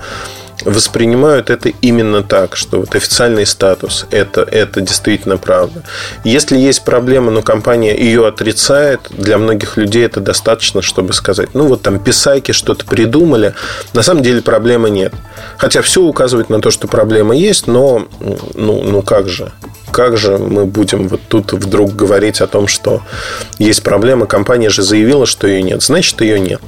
воспринимают 0.66 1.50
это 1.50 1.70
именно 1.82 2.24
так, 2.24 2.56
что 2.56 2.80
вот 2.80 2.96
официальный 2.96 3.46
статус 3.46 4.06
это, 4.12 4.42
это 4.42 4.82
действительно 4.82 5.38
правда. 5.38 5.84
Если 6.24 6.58
есть 6.58 6.84
проблема, 6.84 7.32
но 7.32 7.42
компания 7.42 7.98
ее 7.98 8.28
отрицает, 8.28 9.02
для 9.10 9.38
многих 9.38 9.78
людей 9.78 10.06
это 10.06 10.20
достаточно, 10.20 10.82
чтобы 10.82 11.14
сказать, 11.14 11.50
ну 11.54 11.68
вот 11.68 11.82
там 11.82 12.00
писайки 12.00 12.52
что-то 12.52 12.86
придумали, 12.86 13.54
на 13.94 14.04
самом 14.04 14.24
деле 14.24 14.42
проблемы 14.42 14.90
нет. 14.90 15.14
Хотя 15.58 15.82
все 15.82 16.02
указывает 16.02 16.50
на 16.50 16.62
то, 16.62 16.72
что 16.72 16.88
проблема 16.88 17.36
есть, 17.36 17.68
но 17.68 18.08
ну, 18.56 18.84
ну 18.84 19.02
как 19.02 19.30
же? 19.30 19.52
Как 19.92 20.18
же 20.18 20.38
мы 20.38 20.66
будем 20.66 21.08
вот 21.08 21.22
тут 21.28 21.54
вдруг 21.54 21.96
говорить 21.96 22.42
о 22.42 22.48
том, 22.48 22.68
что 22.68 23.02
есть 23.58 23.84
проблема? 23.84 24.28
Компания 24.28 24.70
же 24.70 24.84
заявила, 24.84 25.26
что 25.26 25.48
ее 25.48 25.64
нет. 25.64 25.82
Значит, 25.82 26.22
ее 26.22 26.40
нет. 26.40 26.62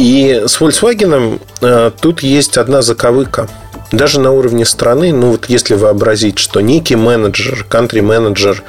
И 0.00 0.44
с 0.46 0.58
Volkswagen 0.58 1.42
э, 1.60 1.90
тут 2.00 2.22
есть 2.22 2.56
одна 2.56 2.80
заковыка. 2.80 3.50
Даже 3.92 4.18
на 4.18 4.32
уровне 4.32 4.64
страны, 4.64 5.12
ну 5.12 5.32
вот 5.32 5.50
если 5.50 5.74
вообразить, 5.74 6.38
что 6.38 6.62
некий 6.62 6.96
менеджер, 6.96 7.66
кантри-менеджер, 7.68 8.62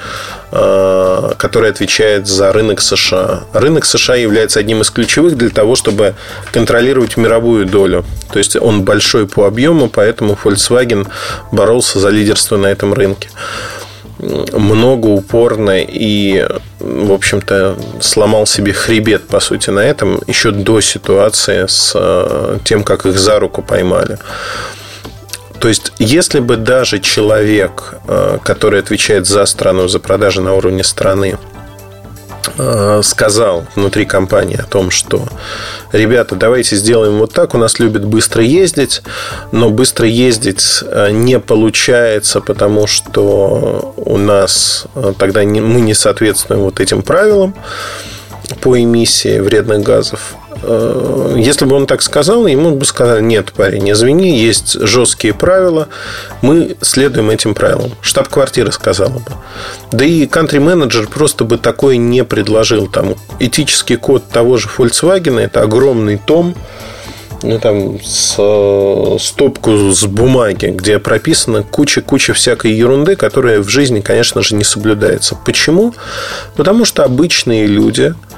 э, 0.52 1.32
который 1.38 1.70
отвечает 1.70 2.28
за 2.28 2.52
рынок 2.52 2.82
США. 2.82 3.44
Рынок 3.54 3.86
США 3.86 4.16
является 4.16 4.60
одним 4.60 4.82
из 4.82 4.90
ключевых 4.90 5.38
для 5.38 5.52
того, 5.52 5.78
чтобы 5.78 6.16
контролировать 6.52 7.16
мировую 7.16 7.66
долю. 7.66 8.04
То 8.34 8.38
есть 8.38 8.58
он 8.58 8.84
большой 8.84 9.26
по 9.26 9.48
объему, 9.48 9.88
поэтому 9.88 10.38
Volkswagen 10.44 11.08
боролся 11.54 12.00
за 12.02 12.10
лидерство 12.10 12.58
на 12.58 12.68
этом 12.68 12.94
рынке 12.94 13.30
много 14.22 15.08
упорно 15.08 15.82
и, 15.82 16.48
в 16.80 17.12
общем-то, 17.12 17.78
сломал 18.00 18.46
себе 18.46 18.74
хребет, 18.74 19.28
по 19.28 19.40
сути, 19.40 19.70
на 19.70 19.80
этом 19.80 20.22
еще 20.28 20.52
до 20.52 20.82
ситуации 20.82 21.66
с 21.68 21.94
э, 21.96 22.60
тем, 22.64 22.84
как 22.84 23.06
их 23.06 23.18
за 23.18 23.40
руку 23.40 23.62
поймали. 23.62 24.18
То 25.60 25.68
есть, 25.68 25.94
если 26.00 26.40
бы 26.40 26.58
даже 26.58 27.00
человек, 27.00 27.96
э, 28.08 28.40
который 28.44 28.80
отвечает 28.80 29.28
за 29.28 29.46
страну, 29.46 29.88
за 29.88 30.00
продажи 30.00 30.42
на 30.42 30.56
уровне 30.56 30.84
страны, 30.84 31.38
сказал 33.04 33.66
внутри 33.76 34.06
компании 34.06 34.60
о 34.60 34.66
том, 34.66 34.92
что 34.92 35.28
ребята, 35.92 36.36
давайте 36.36 36.76
сделаем 36.76 37.20
вот 37.20 37.34
так, 37.34 37.54
у 37.54 37.58
нас 37.58 37.80
любят 37.80 38.06
быстро 38.06 38.44
ездить, 38.44 39.02
но 39.52 39.70
быстро 39.70 40.08
ездить 40.08 40.84
э, 40.84 41.12
не 41.12 41.40
получается, 41.40 42.42
потому 42.42 42.88
что 42.88 43.94
у 43.96 44.18
нас 44.18 44.86
э, 44.96 45.14
тогда 45.18 45.44
мы 45.44 45.82
не 45.82 45.94
соответствуем 45.94 46.62
вот 46.62 46.80
этим 46.80 47.02
правилам 47.02 47.56
по 48.62 48.80
эмиссии 48.80 49.40
вредных 49.40 49.84
газов. 49.84 50.36
Э, 50.64 51.36
если 51.38 51.66
бы 51.66 51.76
он 51.76 51.88
так 51.88 52.02
сказал, 52.02 52.46
ему 52.48 52.76
бы 52.76 52.86
сказали, 52.86 53.22
нет, 53.22 53.54
парень, 53.54 53.92
извини, 53.92 54.38
есть 54.38 54.80
жесткие 54.80 55.34
правила, 55.34 55.88
мы 56.42 56.76
следуем 56.82 57.30
этим 57.30 57.54
правилам. 57.54 57.92
Штаб-квартира 58.02 58.72
сказала 58.72 59.20
бы. 59.20 59.32
Да 59.92 60.06
и 60.06 60.26
кантри-менеджер 60.28 61.08
просто 61.08 61.44
бы 61.46 61.58
такое 61.58 61.98
не 61.98 62.24
предложил. 62.24 62.88
Там 62.88 63.16
этический 63.40 63.96
код 63.96 64.28
того 64.30 64.58
же 64.58 64.70
Volkswagen, 64.78 65.40
это 65.40 65.62
огромный 65.62 66.18
том, 66.18 66.56
ну, 67.44 67.58
там, 67.60 68.00
с, 68.04 68.34
стопку 69.20 69.92
с 69.92 70.04
бумаги, 70.04 70.68
где 70.68 71.00
прописана 71.00 71.64
куча-куча 71.64 72.34
всякой 72.34 72.74
ерунды, 72.74 73.16
которая 73.16 73.62
в 73.62 73.68
жизни, 73.68 74.00
конечно 74.00 74.44
же, 74.44 74.54
не 74.54 74.64
соблюдается. 74.64 75.36
Почему? 75.44 75.96
Потому 76.56 76.86
что 76.86 77.04
обычные 77.04 77.66
люди, 77.66 78.14
Э, 78.14 78.31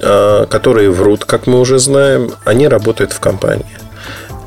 которые 0.00 0.90
врут, 0.90 1.24
как 1.24 1.46
мы 1.46 1.60
уже 1.60 1.78
знаем, 1.78 2.32
они 2.44 2.68
работают 2.68 3.12
в 3.12 3.20
компании. 3.20 3.78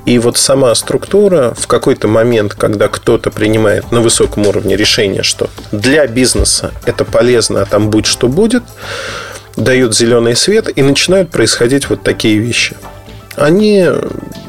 И 0.05 0.19
вот 0.19 0.37
сама 0.37 0.75
структура 0.75 1.53
в 1.55 1.67
какой-то 1.67 2.07
момент, 2.07 2.55
когда 2.55 2.89
кто-то 2.89 3.31
принимает 3.31 3.91
на 3.91 4.01
высоком 4.01 4.47
уровне 4.47 4.75
решение, 4.75 5.23
что 5.23 5.49
для 5.71 6.07
бизнеса 6.07 6.71
это 6.85 7.05
полезно, 7.05 7.61
а 7.61 7.65
там 7.65 7.89
будь 7.89 8.05
что 8.05 8.27
будет, 8.27 8.63
дают 9.55 9.95
зеленый 9.95 10.35
свет 10.35 10.69
и 10.75 10.81
начинают 10.81 11.29
происходить 11.29 11.89
вот 11.89 12.03
такие 12.03 12.37
вещи– 12.37 12.75
они, 13.35 13.87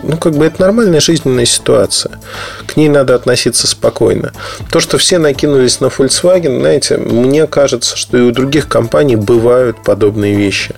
ну, 0.07 0.17
как 0.17 0.35
бы 0.35 0.45
это 0.45 0.61
нормальная 0.61 1.01
жизненная 1.01 1.47
ситуация. 1.47 2.19
К 2.67 2.77
ней 2.77 2.89
надо 2.89 3.15
относиться 3.15 3.67
спокойно. 3.67 4.33
То, 4.71 4.81
что 4.81 4.99
все 4.99 5.19
накинулись 5.19 5.81
на 5.81 5.87
Volkswagen, 5.87 6.61
знаете, 6.61 6.97
мне 6.97 7.47
кажется, 7.47 7.97
что 7.97 8.19
и 8.19 8.21
у 8.21 8.31
других 8.31 8.69
компаний 8.69 9.17
бывают 9.17 9.83
подобные 9.83 10.37
вещи. 10.37 10.75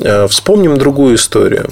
Э, 0.00 0.26
вспомним 0.28 0.76
другую 0.76 1.16
историю. 1.16 1.68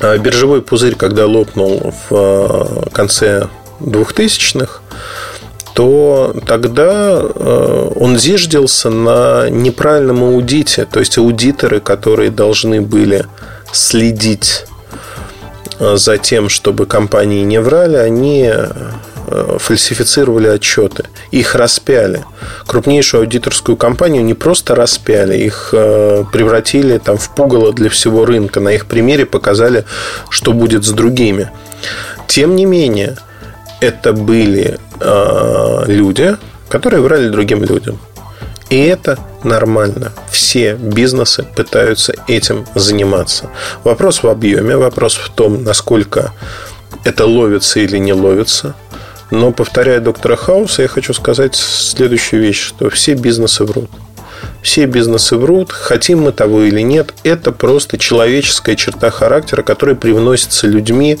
Э, 0.00 0.18
биржевой 0.18 0.62
пузырь, 0.62 0.94
когда 0.94 1.26
лопнул 1.26 1.92
в 2.08 2.14
э, 2.14 2.90
конце 2.92 3.48
2000-х, 3.80 4.80
то 5.74 6.34
тогда 6.46 7.20
он 7.20 8.16
зиждился 8.16 8.88
на 8.88 9.50
неправильном 9.50 10.24
аудите. 10.24 10.86
То 10.86 11.00
есть 11.00 11.18
аудиторы, 11.18 11.80
которые 11.80 12.30
должны 12.30 12.80
были 12.80 13.26
следить 13.72 14.64
за 15.78 16.18
тем, 16.18 16.48
чтобы 16.48 16.86
компании 16.86 17.42
не 17.42 17.60
врали, 17.60 17.96
они 17.96 18.50
э, 18.50 19.56
фальсифицировали 19.58 20.48
отчеты. 20.48 21.04
Их 21.30 21.54
распяли. 21.54 22.24
Крупнейшую 22.66 23.22
аудиторскую 23.22 23.76
компанию 23.76 24.24
не 24.24 24.34
просто 24.34 24.74
распяли, 24.74 25.36
их 25.36 25.70
э, 25.72 26.24
превратили 26.32 26.98
там, 26.98 27.18
в 27.18 27.34
пугало 27.34 27.72
для 27.72 27.90
всего 27.90 28.24
рынка. 28.24 28.60
На 28.60 28.70
их 28.70 28.86
примере 28.86 29.26
показали, 29.26 29.84
что 30.30 30.52
будет 30.52 30.84
с 30.84 30.90
другими. 30.90 31.50
Тем 32.26 32.56
не 32.56 32.64
менее, 32.64 33.16
это 33.80 34.12
были 34.12 34.78
люди, 35.86 36.36
которые 36.70 37.02
врали 37.02 37.28
другим 37.28 37.62
людям. 37.62 37.98
И 38.68 38.76
это 38.78 39.18
нормально. 39.44 40.12
Все 40.30 40.74
бизнесы 40.74 41.44
пытаются 41.44 42.14
этим 42.26 42.66
заниматься. 42.74 43.50
Вопрос 43.84 44.22
в 44.22 44.28
объеме, 44.28 44.76
вопрос 44.76 45.14
в 45.14 45.30
том, 45.30 45.62
насколько 45.62 46.32
это 47.04 47.26
ловится 47.26 47.80
или 47.80 47.98
не 47.98 48.12
ловится. 48.12 48.74
Но, 49.30 49.52
повторяя 49.52 50.00
доктора 50.00 50.36
Хауса, 50.36 50.82
я 50.82 50.88
хочу 50.88 51.12
сказать 51.12 51.54
следующую 51.54 52.42
вещь, 52.42 52.60
что 52.60 52.90
все 52.90 53.14
бизнесы 53.14 53.64
врут. 53.64 53.90
Все 54.62 54.86
бизнесы 54.86 55.36
врут, 55.36 55.72
хотим 55.72 56.22
мы 56.22 56.32
того 56.32 56.62
или 56.62 56.80
нет, 56.80 57.14
это 57.22 57.52
просто 57.52 57.98
человеческая 57.98 58.76
черта 58.76 59.10
характера, 59.10 59.62
которая 59.62 59.96
привносится 59.96 60.66
людьми 60.66 61.18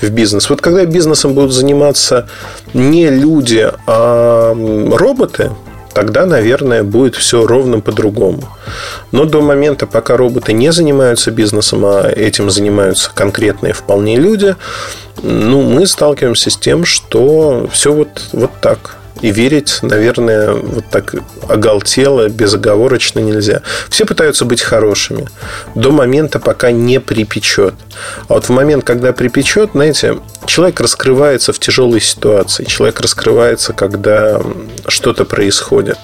в 0.00 0.10
бизнес. 0.10 0.50
Вот 0.50 0.60
когда 0.60 0.84
бизнесом 0.84 1.34
будут 1.34 1.52
заниматься 1.52 2.28
не 2.74 3.08
люди, 3.08 3.70
а 3.86 4.54
роботы, 4.96 5.52
тогда, 5.92 6.26
наверное, 6.26 6.82
будет 6.82 7.16
все 7.16 7.46
ровно 7.46 7.80
по-другому. 7.80 8.48
Но 9.12 9.24
до 9.24 9.40
момента, 9.40 9.86
пока 9.86 10.16
роботы 10.16 10.52
не 10.52 10.72
занимаются 10.72 11.30
бизнесом, 11.30 11.84
а 11.84 12.08
этим 12.08 12.50
занимаются 12.50 13.10
конкретные 13.14 13.72
вполне 13.72 14.16
люди, 14.16 14.56
ну, 15.22 15.62
мы 15.62 15.86
сталкиваемся 15.86 16.50
с 16.50 16.56
тем, 16.56 16.84
что 16.84 17.68
все 17.72 17.92
вот, 17.92 18.28
вот 18.32 18.50
так. 18.60 18.99
И 19.20 19.30
верить, 19.30 19.78
наверное, 19.82 20.52
вот 20.52 20.84
так 20.90 21.14
оголтело, 21.48 22.28
безоговорочно 22.28 23.20
нельзя. 23.20 23.62
Все 23.88 24.06
пытаются 24.06 24.44
быть 24.44 24.62
хорошими 24.62 25.28
до 25.74 25.90
момента, 25.90 26.38
пока 26.38 26.70
не 26.70 27.00
припечет. 27.00 27.74
А 28.28 28.34
вот 28.34 28.44
в 28.46 28.50
момент, 28.50 28.84
когда 28.84 29.12
припечет, 29.12 29.70
знаете, 29.72 30.18
человек 30.46 30.80
раскрывается 30.80 31.52
в 31.52 31.58
тяжелой 31.58 32.00
ситуации. 32.00 32.64
Человек 32.64 33.00
раскрывается, 33.00 33.72
когда 33.72 34.40
что-то 34.88 35.24
происходит. 35.24 35.98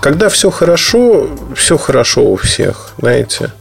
Когда 0.00 0.28
все 0.28 0.50
хорошо, 0.50 1.28
все 1.54 1.76
хорошо 1.76 2.24
у 2.24 2.36
всех, 2.36 2.92
знаете. 2.98 3.52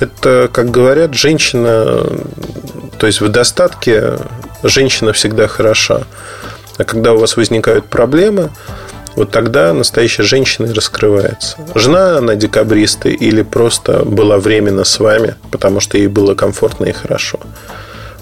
Это, 0.00 0.50
как 0.52 0.70
говорят, 0.70 1.14
женщина, 1.14 2.06
то 2.98 3.06
есть 3.06 3.20
в 3.20 3.28
достатке 3.28 4.18
женщина 4.62 5.12
всегда 5.12 5.48
хороша. 5.48 6.02
А 6.78 6.84
когда 6.84 7.12
у 7.14 7.18
вас 7.18 7.36
возникают 7.36 7.86
проблемы, 7.86 8.50
вот 9.16 9.30
тогда 9.30 9.72
настоящая 9.72 10.24
женщина 10.24 10.66
и 10.66 10.72
раскрывается. 10.72 11.56
Жена 11.74 12.18
она 12.18 12.34
декабристы 12.34 13.12
или 13.12 13.42
просто 13.42 14.04
была 14.04 14.36
временно 14.38 14.84
с 14.84 15.00
вами, 15.00 15.36
потому 15.50 15.80
что 15.80 15.96
ей 15.96 16.08
было 16.08 16.34
комфортно 16.34 16.84
и 16.84 16.92
хорошо. 16.92 17.40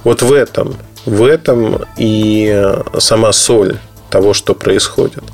Вот 0.04 0.22
в 0.22 0.32
этом, 0.32 0.76
в 1.04 1.24
этом 1.24 1.82
и 1.96 2.72
сама 2.98 3.32
соль 3.32 3.78
того, 4.08 4.34
что 4.34 4.54
происходит. 4.54 5.24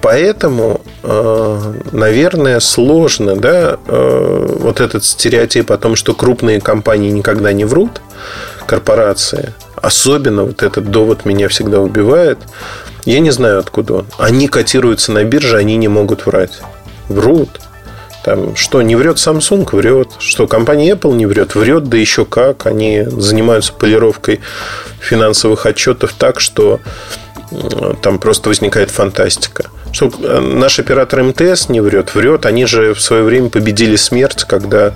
Поэтому, 0.00 0.80
э, 1.02 1.74
наверное, 1.92 2.60
сложно, 2.60 3.36
да, 3.36 3.78
э, 3.86 4.56
вот 4.60 4.80
этот 4.80 5.04
стереотип 5.04 5.70
о 5.70 5.76
том, 5.76 5.96
что 5.96 6.14
крупные 6.14 6.60
компании 6.60 7.10
никогда 7.10 7.52
не 7.52 7.66
врут, 7.66 8.00
корпорации– 8.66 9.52
Особенно 9.82 10.44
вот 10.44 10.62
этот 10.62 10.90
довод 10.90 11.24
меня 11.24 11.48
всегда 11.48 11.80
убивает. 11.80 12.38
Я 13.04 13.20
не 13.20 13.30
знаю, 13.30 13.58
откуда 13.60 13.94
он. 13.94 14.06
Они 14.18 14.48
котируются 14.48 15.12
на 15.12 15.24
бирже, 15.24 15.56
они 15.56 15.76
не 15.76 15.88
могут 15.88 16.26
врать. 16.26 16.60
Врут. 17.08 17.60
Там, 18.24 18.56
что, 18.56 18.82
не 18.82 18.96
врет 18.96 19.16
Samsung? 19.16 19.68
Врет. 19.74 20.10
Что, 20.18 20.46
компания 20.46 20.92
Apple 20.92 21.14
не 21.14 21.26
врет? 21.26 21.54
Врет, 21.54 21.84
да 21.84 21.96
еще 21.96 22.24
как. 22.24 22.66
Они 22.66 23.04
занимаются 23.04 23.72
полировкой 23.72 24.40
финансовых 25.00 25.64
отчетов 25.64 26.12
так, 26.12 26.40
что 26.40 26.80
там 28.02 28.18
просто 28.18 28.50
возникает 28.50 28.90
фантастика. 28.90 29.66
Что 29.92 30.10
э, 30.22 30.40
наш 30.40 30.78
оператор 30.78 31.22
МТС 31.22 31.68
не 31.70 31.80
врет, 31.80 32.14
врет. 32.14 32.44
Они 32.44 32.66
же 32.66 32.92
в 32.92 33.00
свое 33.00 33.22
время 33.22 33.48
победили 33.48 33.96
смерть, 33.96 34.44
когда 34.44 34.88
э, 34.88 34.92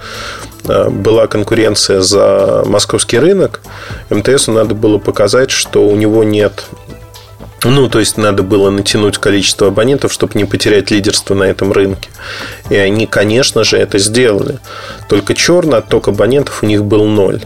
была 0.64 1.26
конкуренция 1.26 2.00
за 2.00 2.62
московский 2.66 3.18
рынок. 3.18 3.60
МТСу 4.10 4.52
надо 4.52 4.74
было 4.74 4.98
показать, 4.98 5.50
что 5.50 5.86
у 5.86 5.96
него 5.96 6.24
нет 6.24 6.64
ну, 7.64 7.88
то 7.88 8.00
есть 8.00 8.16
надо 8.16 8.42
было 8.42 8.70
натянуть 8.70 9.18
количество 9.18 9.68
абонентов, 9.68 10.12
чтобы 10.12 10.32
не 10.34 10.44
потерять 10.44 10.90
лидерство 10.90 11.34
на 11.34 11.44
этом 11.44 11.70
рынке. 11.70 12.10
И 12.70 12.74
они, 12.74 13.06
конечно 13.06 13.62
же, 13.62 13.76
это 13.76 14.00
сделали. 14.00 14.58
Только 15.08 15.36
черный 15.36 15.78
отток 15.78 16.08
абонентов 16.08 16.64
у 16.64 16.66
них 16.66 16.84
был 16.84 17.04
ноль 17.04 17.40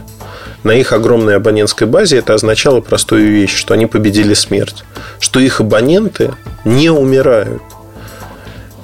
на 0.67 0.71
их 0.71 0.91
огромной 0.91 1.37
абонентской 1.37 1.87
базе 1.87 2.17
это 2.17 2.33
означало 2.33 2.81
простую 2.81 3.31
вещь, 3.31 3.55
что 3.55 3.73
они 3.73 3.85
победили 3.85 4.33
смерть, 4.33 4.83
что 5.19 5.39
их 5.39 5.61
абоненты 5.61 6.33
не 6.65 6.89
умирают. 6.89 7.61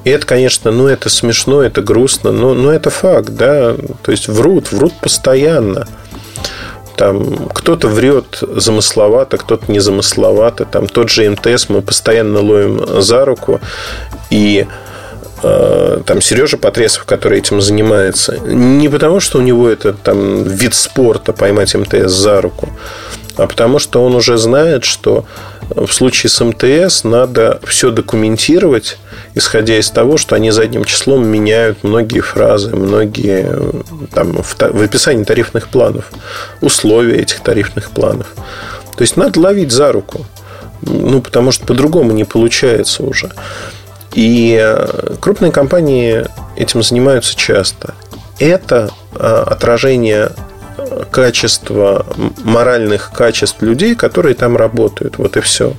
И 0.04 0.10
это, 0.10 0.26
конечно, 0.26 0.72
ну, 0.72 0.88
это 0.88 1.10
смешно, 1.10 1.62
это 1.62 1.82
грустно, 1.82 2.32
но, 2.32 2.54
но 2.54 2.72
это 2.72 2.90
факт, 2.90 3.30
да. 3.30 3.76
То 4.02 4.12
есть 4.12 4.28
врут, 4.28 4.72
врут 4.72 4.94
постоянно. 5.02 5.88
Там 6.98 7.50
кто-то 7.50 7.88
врет 7.88 8.40
замысловато, 8.42 9.38
кто-то 9.38 9.72
не 9.72 9.80
замысловато. 9.80 10.66
Там 10.66 10.88
тот 10.88 11.10
же 11.10 11.30
МТС 11.30 11.70
мы 11.70 11.82
постоянно 11.82 12.40
ловим 12.40 13.02
за 13.02 13.26
руку. 13.26 13.60
И 14.30 14.68
Э, 15.44 16.00
там 16.06 16.22
Сережа 16.22 16.58
Потресов, 16.58 17.04
который 17.04 17.40
этим 17.40 17.62
занимается, 17.62 18.40
не 18.40 18.88
потому, 18.88 19.20
что 19.20 19.40
у 19.40 19.42
него 19.42 19.68
это 19.68 19.92
там 19.92 20.44
вид 20.44 20.74
спорта 20.74 21.34
поймать 21.34 21.76
МТС 21.76 22.12
за 22.14 22.42
руку, 22.42 22.70
а 23.38 23.48
потому 23.48 23.80
что 23.80 24.04
он 24.04 24.16
уже 24.16 24.38
знает, 24.38 24.84
что 24.84 25.26
в 25.70 25.92
случае 25.92 26.30
с 26.30 26.44
МТС 26.44 27.04
надо 27.04 27.60
все 27.64 27.92
документировать, 27.92 28.98
исходя 29.34 29.78
из 29.78 29.90
того, 29.90 30.18
что 30.18 30.36
они 30.36 30.52
задним 30.52 30.84
числом 30.84 31.28
меняют 31.28 31.84
многие 31.84 32.20
фразы, 32.20 32.76
многие 32.76 33.50
там, 34.14 34.44
в, 34.44 34.56
в 34.60 34.82
описании 34.82 35.24
тарифных 35.24 35.70
планов, 35.70 36.12
условия 36.62 37.18
этих 37.18 37.40
тарифных 37.40 37.92
планов. 37.92 38.28
То 38.96 39.02
есть 39.02 39.18
надо 39.18 39.40
ловить 39.40 39.72
за 39.72 39.92
руку. 39.92 40.26
Ну, 40.82 41.22
потому 41.22 41.52
что 41.52 41.66
по-другому 41.66 42.12
не 42.12 42.26
получается 42.26 43.04
уже. 43.04 43.32
И 44.14 44.60
э, 44.62 45.16
крупные 45.20 45.52
компании 45.52 46.26
этим 46.56 46.84
занимаются 46.84 47.36
часто. 47.36 47.94
Это 48.38 48.92
э, 49.16 49.44
отражение 49.48 50.32
качества, 51.12 52.06
моральных 52.44 53.12
качеств 53.12 53.62
людей, 53.62 53.96
которые 53.96 54.36
там 54.36 54.58
работают. 54.58 55.18
Вот 55.18 55.38
и 55.38 55.42
все. 55.42 55.74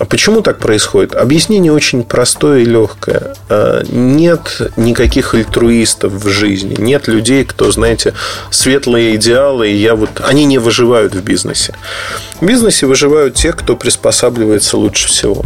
А 0.00 0.06
почему 0.06 0.40
так 0.40 0.58
происходит? 0.58 1.14
Объяснение 1.14 1.70
очень 1.70 2.04
простое 2.04 2.60
и 2.60 2.64
легкое. 2.64 3.34
А, 3.50 3.82
нет 3.86 4.72
никаких 4.78 5.34
альтруистов 5.34 6.14
в 6.14 6.26
жизни. 6.26 6.74
Нет 6.78 7.06
людей, 7.06 7.44
кто, 7.44 7.70
знаете, 7.70 8.14
светлые 8.50 9.16
идеалы, 9.16 9.68
и 9.68 9.76
я 9.76 9.94
вот... 9.94 10.08
Они 10.26 10.46
не 10.46 10.56
выживают 10.56 11.14
в 11.14 11.22
бизнесе. 11.22 11.74
В 12.40 12.46
бизнесе 12.46 12.86
выживают 12.86 13.34
те, 13.34 13.52
кто 13.52 13.76
приспосабливается 13.76 14.78
лучше 14.78 15.08
всего. 15.08 15.44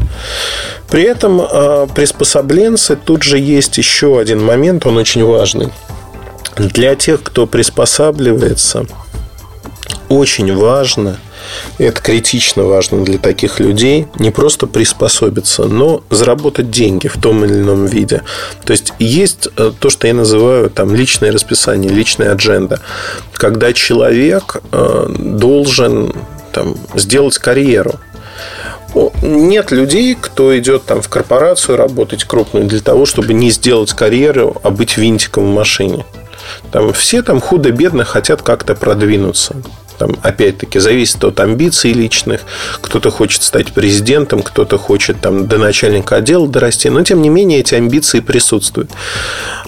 При 0.89 1.03
этом 1.03 1.41
а, 1.41 1.89
приспособленцы 1.89 2.95
тут 2.95 3.25
же 3.25 3.41
есть 3.41 3.77
еще 3.77 4.21
один 4.21 4.41
момент, 4.41 4.87
он 4.87 4.99
очень 4.99 5.25
важный. 5.25 5.73
Для 6.57 6.95
тех, 6.95 7.23
кто 7.23 7.47
приспосабливается, 7.47 8.87
очень 10.09 10.55
важно– 10.55 11.19
это 11.79 12.01
критично 12.01 12.64
важно 12.64 13.05
для 13.05 13.19
таких 13.19 13.61
людей. 13.61 14.07
Не 14.19 14.31
просто 14.31 14.67
приспособиться, 14.67 15.64
но 15.64 16.03
заработать 16.11 16.71
деньги 16.71 17.09
в 17.09 17.21
том 17.21 17.45
или 17.45 17.55
ином 17.55 17.87
виде. 17.87 18.23
То 18.64 18.73
есть 18.73 18.93
есть 18.99 19.49
э, 19.57 19.73
то, 19.79 19.90
что 19.90 20.07
я 20.07 20.14
называю 20.14 20.71
там 20.71 20.95
личное 20.95 21.33
расписание, 21.33 21.90
личная 21.90 22.33
адженда. 22.33 22.81
Когда 23.33 23.73
человек 23.73 24.59
э, 24.73 25.07
должен 25.19 26.14
там, 26.53 26.77
сделать 26.95 27.38
карьеру. 27.38 27.95
Нет 29.23 29.73
людей, 29.73 30.17
кто 30.21 30.57
идет 30.57 30.85
там 30.85 31.03
в 31.03 31.09
корпорацию 31.09 31.77
работать 31.77 32.23
крупную 32.23 32.67
для 32.67 32.79
того, 32.79 33.07
чтобы 33.07 33.33
не 33.33 33.51
сделать 33.51 33.93
карьеру, 33.93 34.57
а 34.62 34.71
быть 34.71 34.97
винтиком 34.97 35.51
в 35.51 35.55
машине. 35.55 36.05
Там 36.73 36.93
все 36.93 37.23
там 37.23 37.40
худо-бедно 37.40 38.05
хотят 38.05 38.43
как-то 38.43 38.75
продвинуться. 38.75 39.57
Там, 39.99 40.17
опять-таки, 40.23 40.79
зависит 40.79 41.23
от 41.23 41.38
амбиций 41.38 41.93
личных. 41.93 42.40
Кто-то 42.81 43.11
хочет 43.11 43.43
стать 43.43 43.73
президентом, 43.73 44.43
кто-то 44.43 44.77
хочет 44.77 45.21
там, 45.21 45.47
до 45.47 45.59
начальника 45.59 46.17
отдела 46.17 46.49
дорасти. 46.49 46.88
Но, 46.88 47.03
тем 47.03 47.23
не 47.23 47.29
менее, 47.29 47.61
эти 47.61 47.75
амбиции 47.75 48.21
присутствуют. 48.21 48.90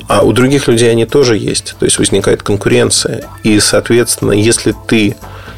А 0.08 0.22
у 0.22 0.32
других 0.32 0.66
людей 0.68 0.90
они 0.90 1.06
тоже 1.06 1.36
есть. 1.36 1.76
То 1.78 1.84
есть, 1.84 1.98
возникает 1.98 2.42
конкуренция. 2.42 3.24
И, 3.44 3.60
соответственно, 3.60 4.32
если 4.32 4.74
ты 4.88 5.16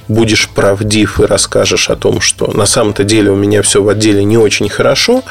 будешь 0.08 0.48
правдив 0.48 1.20
и 1.20 1.26
расскажешь 1.26 1.90
о 1.90 1.96
том, 1.96 2.20
что 2.20 2.50
на 2.50 2.66
самом-то 2.66 3.04
деле 3.04 3.30
у 3.30 3.36
меня 3.36 3.62
все 3.62 3.82
в 3.82 3.88
отделе 3.88 4.24
не 4.24 4.38
очень 4.38 4.68
хорошо, 4.68 5.22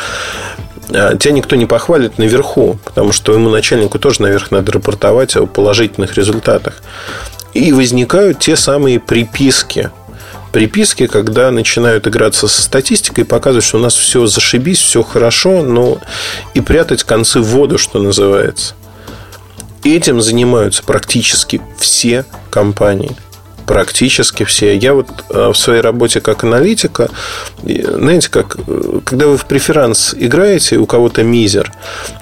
тебя 0.87 1.31
никто 1.31 1.55
не 1.55 1.65
похвалит 1.65 2.17
наверху, 2.17 2.79
потому 2.83 3.11
что 3.11 3.33
ему 3.33 3.49
начальнику 3.49 3.99
тоже 3.99 4.21
наверх 4.21 4.51
надо 4.51 4.71
рапортовать 4.71 5.35
о 5.35 5.45
положительных 5.45 6.15
результатах. 6.15 6.75
И 7.53 7.73
возникают 7.73 8.39
те 8.39 8.55
самые 8.55 8.99
приписки. 8.99 9.89
Приписки, 10.51 11.07
когда 11.07 11.51
начинают 11.51 12.07
играться 12.07 12.47
со 12.47 12.61
статистикой 12.61 13.25
и 13.25 13.27
показывать, 13.27 13.65
что 13.65 13.77
у 13.77 13.81
нас 13.81 13.95
все 13.95 14.25
зашибись, 14.27 14.79
все 14.79 15.03
хорошо, 15.03 15.61
но 15.61 15.99
и 16.53 16.61
прятать 16.61 17.03
концы 17.03 17.39
в 17.41 17.47
воду, 17.47 17.77
что 17.77 17.99
называется. 17.99 18.73
Этим 19.83 20.21
занимаются 20.21 20.83
практически 20.83 21.61
все 21.77 22.25
компании 22.49 23.15
практически 23.67 24.43
все. 24.45 24.75
Я 24.75 24.93
вот 24.95 25.07
э, 25.29 25.49
в 25.49 25.55
своей 25.55 25.81
работе 25.81 26.21
как 26.21 26.43
аналитика, 26.43 27.09
знаете, 27.63 28.29
как, 28.29 28.57
э, 28.67 29.01
когда 29.05 29.27
вы 29.27 29.37
в 29.37 29.45
преферанс 29.45 30.15
играете, 30.17 30.77
у 30.77 30.87
кого-то 30.87 31.21
мизер, 31.21 31.71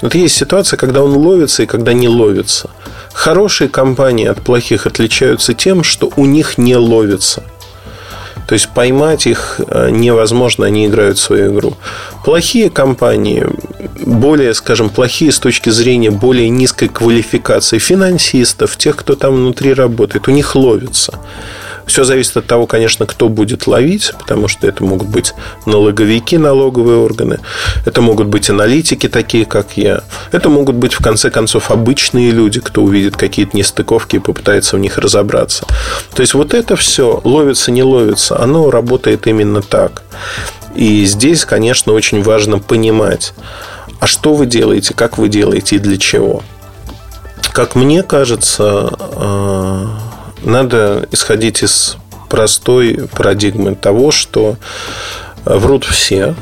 вот 0.01 0.15
есть 0.15 0.35
ситуация, 0.35 0.75
когда 0.75 1.01
он 1.03 1.15
ловится 1.15 1.63
и 1.63 1.65
когда 1.65 1.93
не 1.93 2.09
ловится– 2.09 2.69
Хорошие 3.15 3.69
компании 3.69 4.27
от 4.27 4.41
плохих 4.41 4.85
отличаются 4.85 5.53
тем, 5.53 5.83
что 5.83 6.11
у 6.17 6.25
них 6.25 6.57
не 6.57 6.75
ловится. 6.75 7.43
То 8.45 8.53
есть 8.53 8.69
поймать 8.69 9.25
их 9.25 9.61
э, 9.65 9.89
невозможно, 9.89 10.65
они 10.65 10.85
играют 10.85 11.17
свою 11.17 11.53
игру. 11.53 11.77
Плохие 12.25 12.69
компании, 12.69 13.47
более, 13.99 14.53
скажем, 14.53 14.89
плохие 14.89 15.31
с 15.31 15.39
точки 15.39 15.69
зрения 15.69 16.11
более 16.11 16.49
низкой 16.49 16.87
квалификации 16.89 17.79
финансистов, 17.79 18.77
тех, 18.77 18.95
кто 18.95 19.15
там 19.15 19.35
внутри 19.35 19.73
работает, 19.73 20.27
у 20.27 20.31
них 20.31 20.55
ловится. 20.55 21.19
Все 21.85 22.03
зависит 22.03 22.35
от 22.37 22.47
того, 22.47 22.65
конечно, 22.65 23.05
кто 23.05 23.29
будет 23.29 23.67
ловить, 23.67 24.11
потому 24.17 24.47
что 24.47 24.67
это 24.67 24.83
могут 24.83 25.07
быть 25.07 25.33
налоговики, 25.65 26.37
налоговые 26.37 26.97
органы, 26.97 27.39
это 27.85 28.01
могут 28.01 28.27
быть 28.27 28.49
аналитики, 28.49 29.07
такие 29.07 29.45
как 29.45 29.77
я, 29.77 30.03
это 30.31 30.49
могут 30.49 30.75
быть, 30.75 30.93
в 30.93 31.03
конце 31.03 31.29
концов, 31.29 31.69
обычные 31.69 32.31
люди, 32.31 32.59
кто 32.59 32.81
увидит 32.81 33.15
какие-то 33.17 33.55
нестыковки 33.55 34.15
и 34.15 34.19
попытается 34.19 34.77
в 34.77 34.79
них 34.79 34.97
разобраться. 34.97 35.65
То 36.15 36.21
есть 36.21 36.33
вот 36.33 36.53
это 36.53 36.75
все, 36.75 37.21
ловится, 37.23 37.71
не 37.71 37.83
ловится, 37.83 38.39
оно 38.39 38.71
работает 38.71 39.27
именно 39.27 39.61
так. 39.61 40.01
И 40.75 41.05
здесь, 41.05 41.45
конечно, 41.45 41.93
очень 41.93 42.21
важно 42.21 42.59
понимать, 42.59 43.33
а 43.99 44.07
что 44.07 44.33
вы 44.33 44.45
делаете, 44.45 44.93
как 44.93 45.17
вы 45.17 45.29
делаете 45.29 45.77
и 45.77 45.79
для 45.79 45.97
чего. 45.97 46.43
Как 47.53 47.75
мне 47.75 48.03
кажется, 48.03 48.89
э, 48.99 49.85
надо 50.43 51.07
исходить 51.11 51.63
из 51.63 51.97
простой 52.29 53.07
парадигмы 53.15 53.75
того, 53.75 54.11
что 54.11 54.57
врут 55.45 55.85
все, 55.85 56.35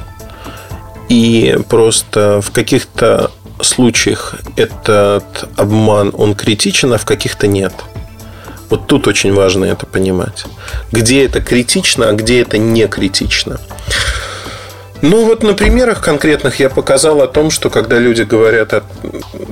и 1.10 1.60
просто 1.70 2.42
в 2.42 2.52
каких-то 2.52 3.32
случаях 3.62 4.36
этот 4.56 5.50
обман, 5.56 6.12
он 6.18 6.36
критичен, 6.36 6.94
а 6.94 6.98
в 6.98 7.06
каких-то 7.06 7.48
нет. 7.48 7.74
Вот 8.70 8.88
тут 8.88 9.08
очень 9.08 9.34
важно 9.34 9.66
это 9.66 9.86
понимать. 9.86 10.46
Где 10.92 11.26
это 11.26 11.42
критично, 11.42 12.10
а 12.10 12.14
где 12.14 12.42
это 12.42 12.58
не 12.58 12.88
критично. 12.88 13.60
Ну 15.04 15.26
вот 15.26 15.44
на 15.44 15.54
примерах 15.54 16.02
конкретных 16.02 16.62
я 16.62 16.70
показал 16.70 17.22
о 17.22 17.28
том, 17.28 17.52
что 17.52 17.70
когда 17.70 18.00
люди 18.00 18.22
говорят 18.22 18.74
о 18.74 18.84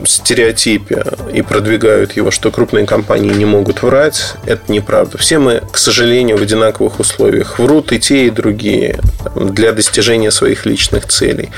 стереотипе 0.06 1.04
и 1.34 1.42
продвигают 1.42 2.14
его, 2.14 2.32
что 2.32 2.52
крупные 2.52 2.86
компании 2.86 3.34
не 3.34 3.44
могут 3.44 3.84
врать, 3.84 4.36
это 4.46 4.72
неправда. 4.72 5.18
Все 5.18 5.40
мы, 5.40 5.62
к 5.70 5.78
сожалению, 5.78 6.38
в 6.38 6.42
одинаковых 6.42 7.02
условиях 7.02 7.60
врут 7.60 7.92
и 7.92 8.00
те, 8.00 8.28
и 8.28 8.30
другие 8.30 9.02
для 9.36 9.74
достижения 9.74 10.32
своих 10.32 10.66
личных 10.66 11.08
целей. 11.08 11.50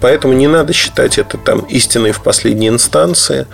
Поэтому 0.00 0.34
не 0.34 0.46
надо 0.46 0.74
считать 0.74 1.16
это 1.16 1.38
там 1.38 1.60
истиной 1.60 2.12
в 2.12 2.22
последней 2.22 2.68
инстанции. 2.68 3.46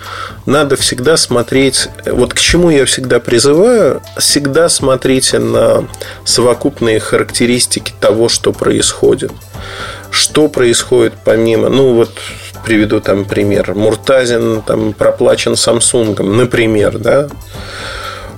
Надо 0.46 0.74
всегда 0.74 1.16
смотреть, 1.16 1.90
вот 2.06 2.34
к 2.34 2.40
чему 2.40 2.70
я 2.70 2.86
всегда 2.86 3.20
призываю, 3.20 4.02
всегда 4.18 4.68
смотрите 4.68 5.38
на 5.38 5.86
совокупные 6.24 6.98
характеристики 6.98 7.92
того, 8.00 8.28
что 8.28 8.52
происходит. 8.52 9.30
Что 10.10 10.48
происходит 10.48 11.14
помимо... 11.24 11.68
Ну, 11.68 11.94
вот 11.94 12.10
приведу 12.64 13.00
там 13.00 13.24
пример. 13.24 13.74
Муртазин 13.74 14.62
там 14.62 14.92
проплачен 14.92 15.56
Самсунгом, 15.56 16.36
например, 16.36 16.98
да? 16.98 17.28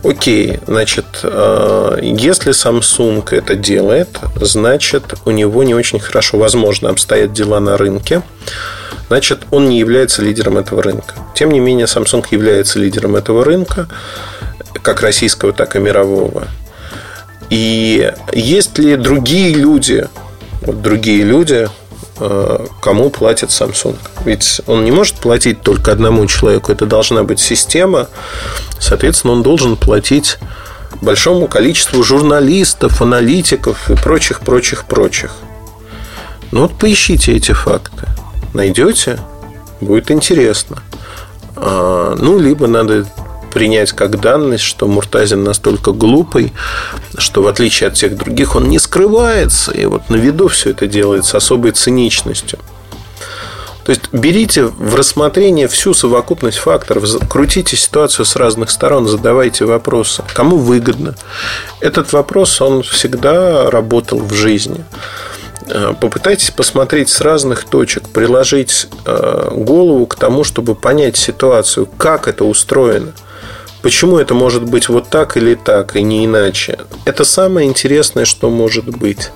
Окей, 0.04 0.60
значит, 0.66 1.06
э, 1.22 1.98
если 2.02 2.52
Samsung 2.52 3.26
это 3.34 3.56
делает, 3.56 4.08
значит, 4.40 5.14
у 5.24 5.30
него 5.30 5.64
не 5.64 5.74
очень 5.74 5.98
хорошо, 5.98 6.38
возможно, 6.38 6.90
обстоят 6.90 7.32
дела 7.32 7.58
на 7.58 7.76
рынке. 7.76 8.22
Значит, 9.08 9.40
он 9.50 9.68
не 9.68 9.78
является 9.78 10.22
лидером 10.22 10.58
этого 10.58 10.82
рынка. 10.82 11.14
Тем 11.34 11.50
не 11.50 11.58
менее, 11.58 11.86
Samsung 11.86 12.24
является 12.30 12.78
лидером 12.78 13.16
этого 13.16 13.44
рынка, 13.44 13.88
как 14.82 15.00
российского, 15.00 15.52
так 15.52 15.74
и 15.74 15.78
мирового. 15.78 16.44
И 17.50 18.12
есть 18.32 18.78
ли 18.78 18.96
другие 18.96 19.54
люди, 19.54 20.06
другие 20.72 21.24
люди, 21.24 21.68
э, 22.20 22.66
кому 22.80 23.10
платит 23.10 23.50
Samsung. 23.50 23.96
Ведь 24.24 24.60
он 24.66 24.84
не 24.84 24.90
может 24.90 25.16
платить 25.16 25.62
только 25.62 25.92
одному 25.92 26.26
человеку. 26.26 26.72
Это 26.72 26.86
должна 26.86 27.22
быть 27.24 27.40
система. 27.40 28.08
Соответственно, 28.78 29.34
он 29.34 29.42
должен 29.42 29.76
платить 29.76 30.38
большому 31.00 31.46
количеству 31.46 32.02
журналистов, 32.02 33.02
аналитиков 33.02 33.90
и 33.90 33.94
прочих, 33.94 34.40
прочих, 34.40 34.84
прочих. 34.84 35.32
Ну 36.50 36.62
вот 36.62 36.78
поищите 36.78 37.36
эти 37.36 37.52
факты. 37.52 38.06
Найдете? 38.54 39.18
Будет 39.80 40.10
интересно. 40.10 40.82
А, 41.56 42.16
ну, 42.16 42.38
либо 42.38 42.66
надо 42.66 43.06
принять 43.52 43.92
как 43.92 44.20
данность, 44.20 44.64
что 44.64 44.86
Муртазин 44.86 45.44
настолько 45.44 45.92
глупый, 45.92 46.52
что 47.16 47.42
в 47.42 47.48
отличие 47.48 47.88
от 47.88 47.96
всех 47.96 48.16
других 48.16 48.56
он 48.56 48.68
не 48.68 48.78
скрывается, 48.78 49.72
и 49.72 49.84
вот 49.86 50.10
на 50.10 50.16
виду 50.16 50.48
все 50.48 50.70
это 50.70 50.86
делает 50.86 51.24
с 51.24 51.34
особой 51.34 51.72
циничностью. 51.72 52.58
То 53.84 53.92
есть 53.92 54.12
берите 54.12 54.64
в 54.64 54.94
рассмотрение 54.94 55.66
всю 55.66 55.94
совокупность 55.94 56.58
факторов, 56.58 57.06
крутите 57.26 57.74
ситуацию 57.74 58.26
с 58.26 58.36
разных 58.36 58.68
сторон, 58.68 59.08
задавайте 59.08 59.64
вопросы. 59.64 60.22
Кому 60.34 60.58
выгодно? 60.58 61.14
Этот 61.80 62.12
вопрос, 62.12 62.60
он 62.60 62.82
всегда 62.82 63.70
работал 63.70 64.18
в 64.18 64.34
жизни. 64.34 64.84
Э, 65.68 65.94
попытайтесь 65.98 66.50
посмотреть 66.50 67.08
с 67.08 67.22
разных 67.22 67.64
точек, 67.64 68.10
приложить 68.10 68.88
э, 69.06 69.52
голову 69.54 70.04
к 70.04 70.16
тому, 70.16 70.44
чтобы 70.44 70.74
понять 70.74 71.16
ситуацию, 71.16 71.86
как 71.96 72.28
это 72.28 72.44
устроено– 72.44 73.12
Почему 73.82 74.18
это 74.18 74.34
может 74.34 74.64
быть 74.64 74.88
вот 74.88 75.08
так 75.08 75.36
или 75.36 75.54
так, 75.54 75.94
и 75.96 76.02
не 76.02 76.24
иначе? 76.24 76.78
Это 77.04 77.24
самое 77.24 77.68
интересное, 77.68 78.24
что 78.24 78.50
может 78.50 78.84
быть. 78.84 79.30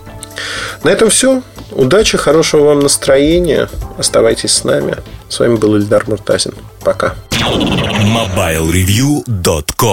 На 0.82 0.90
этом 0.90 1.10
все. 1.10 1.42
Удачи, 1.70 2.18
хорошего 2.18 2.64
вам 2.66 2.80
настроения. 2.80 3.68
Оставайтесь 3.98 4.52
с 4.52 4.64
нами. 4.64 4.96
С 5.28 5.38
вами 5.40 5.56
был 5.56 5.76
Ильдар 5.76 6.08
Муртазин. 6.08 6.54
Пока. 6.84 7.14
MobileReview.com 7.30 9.90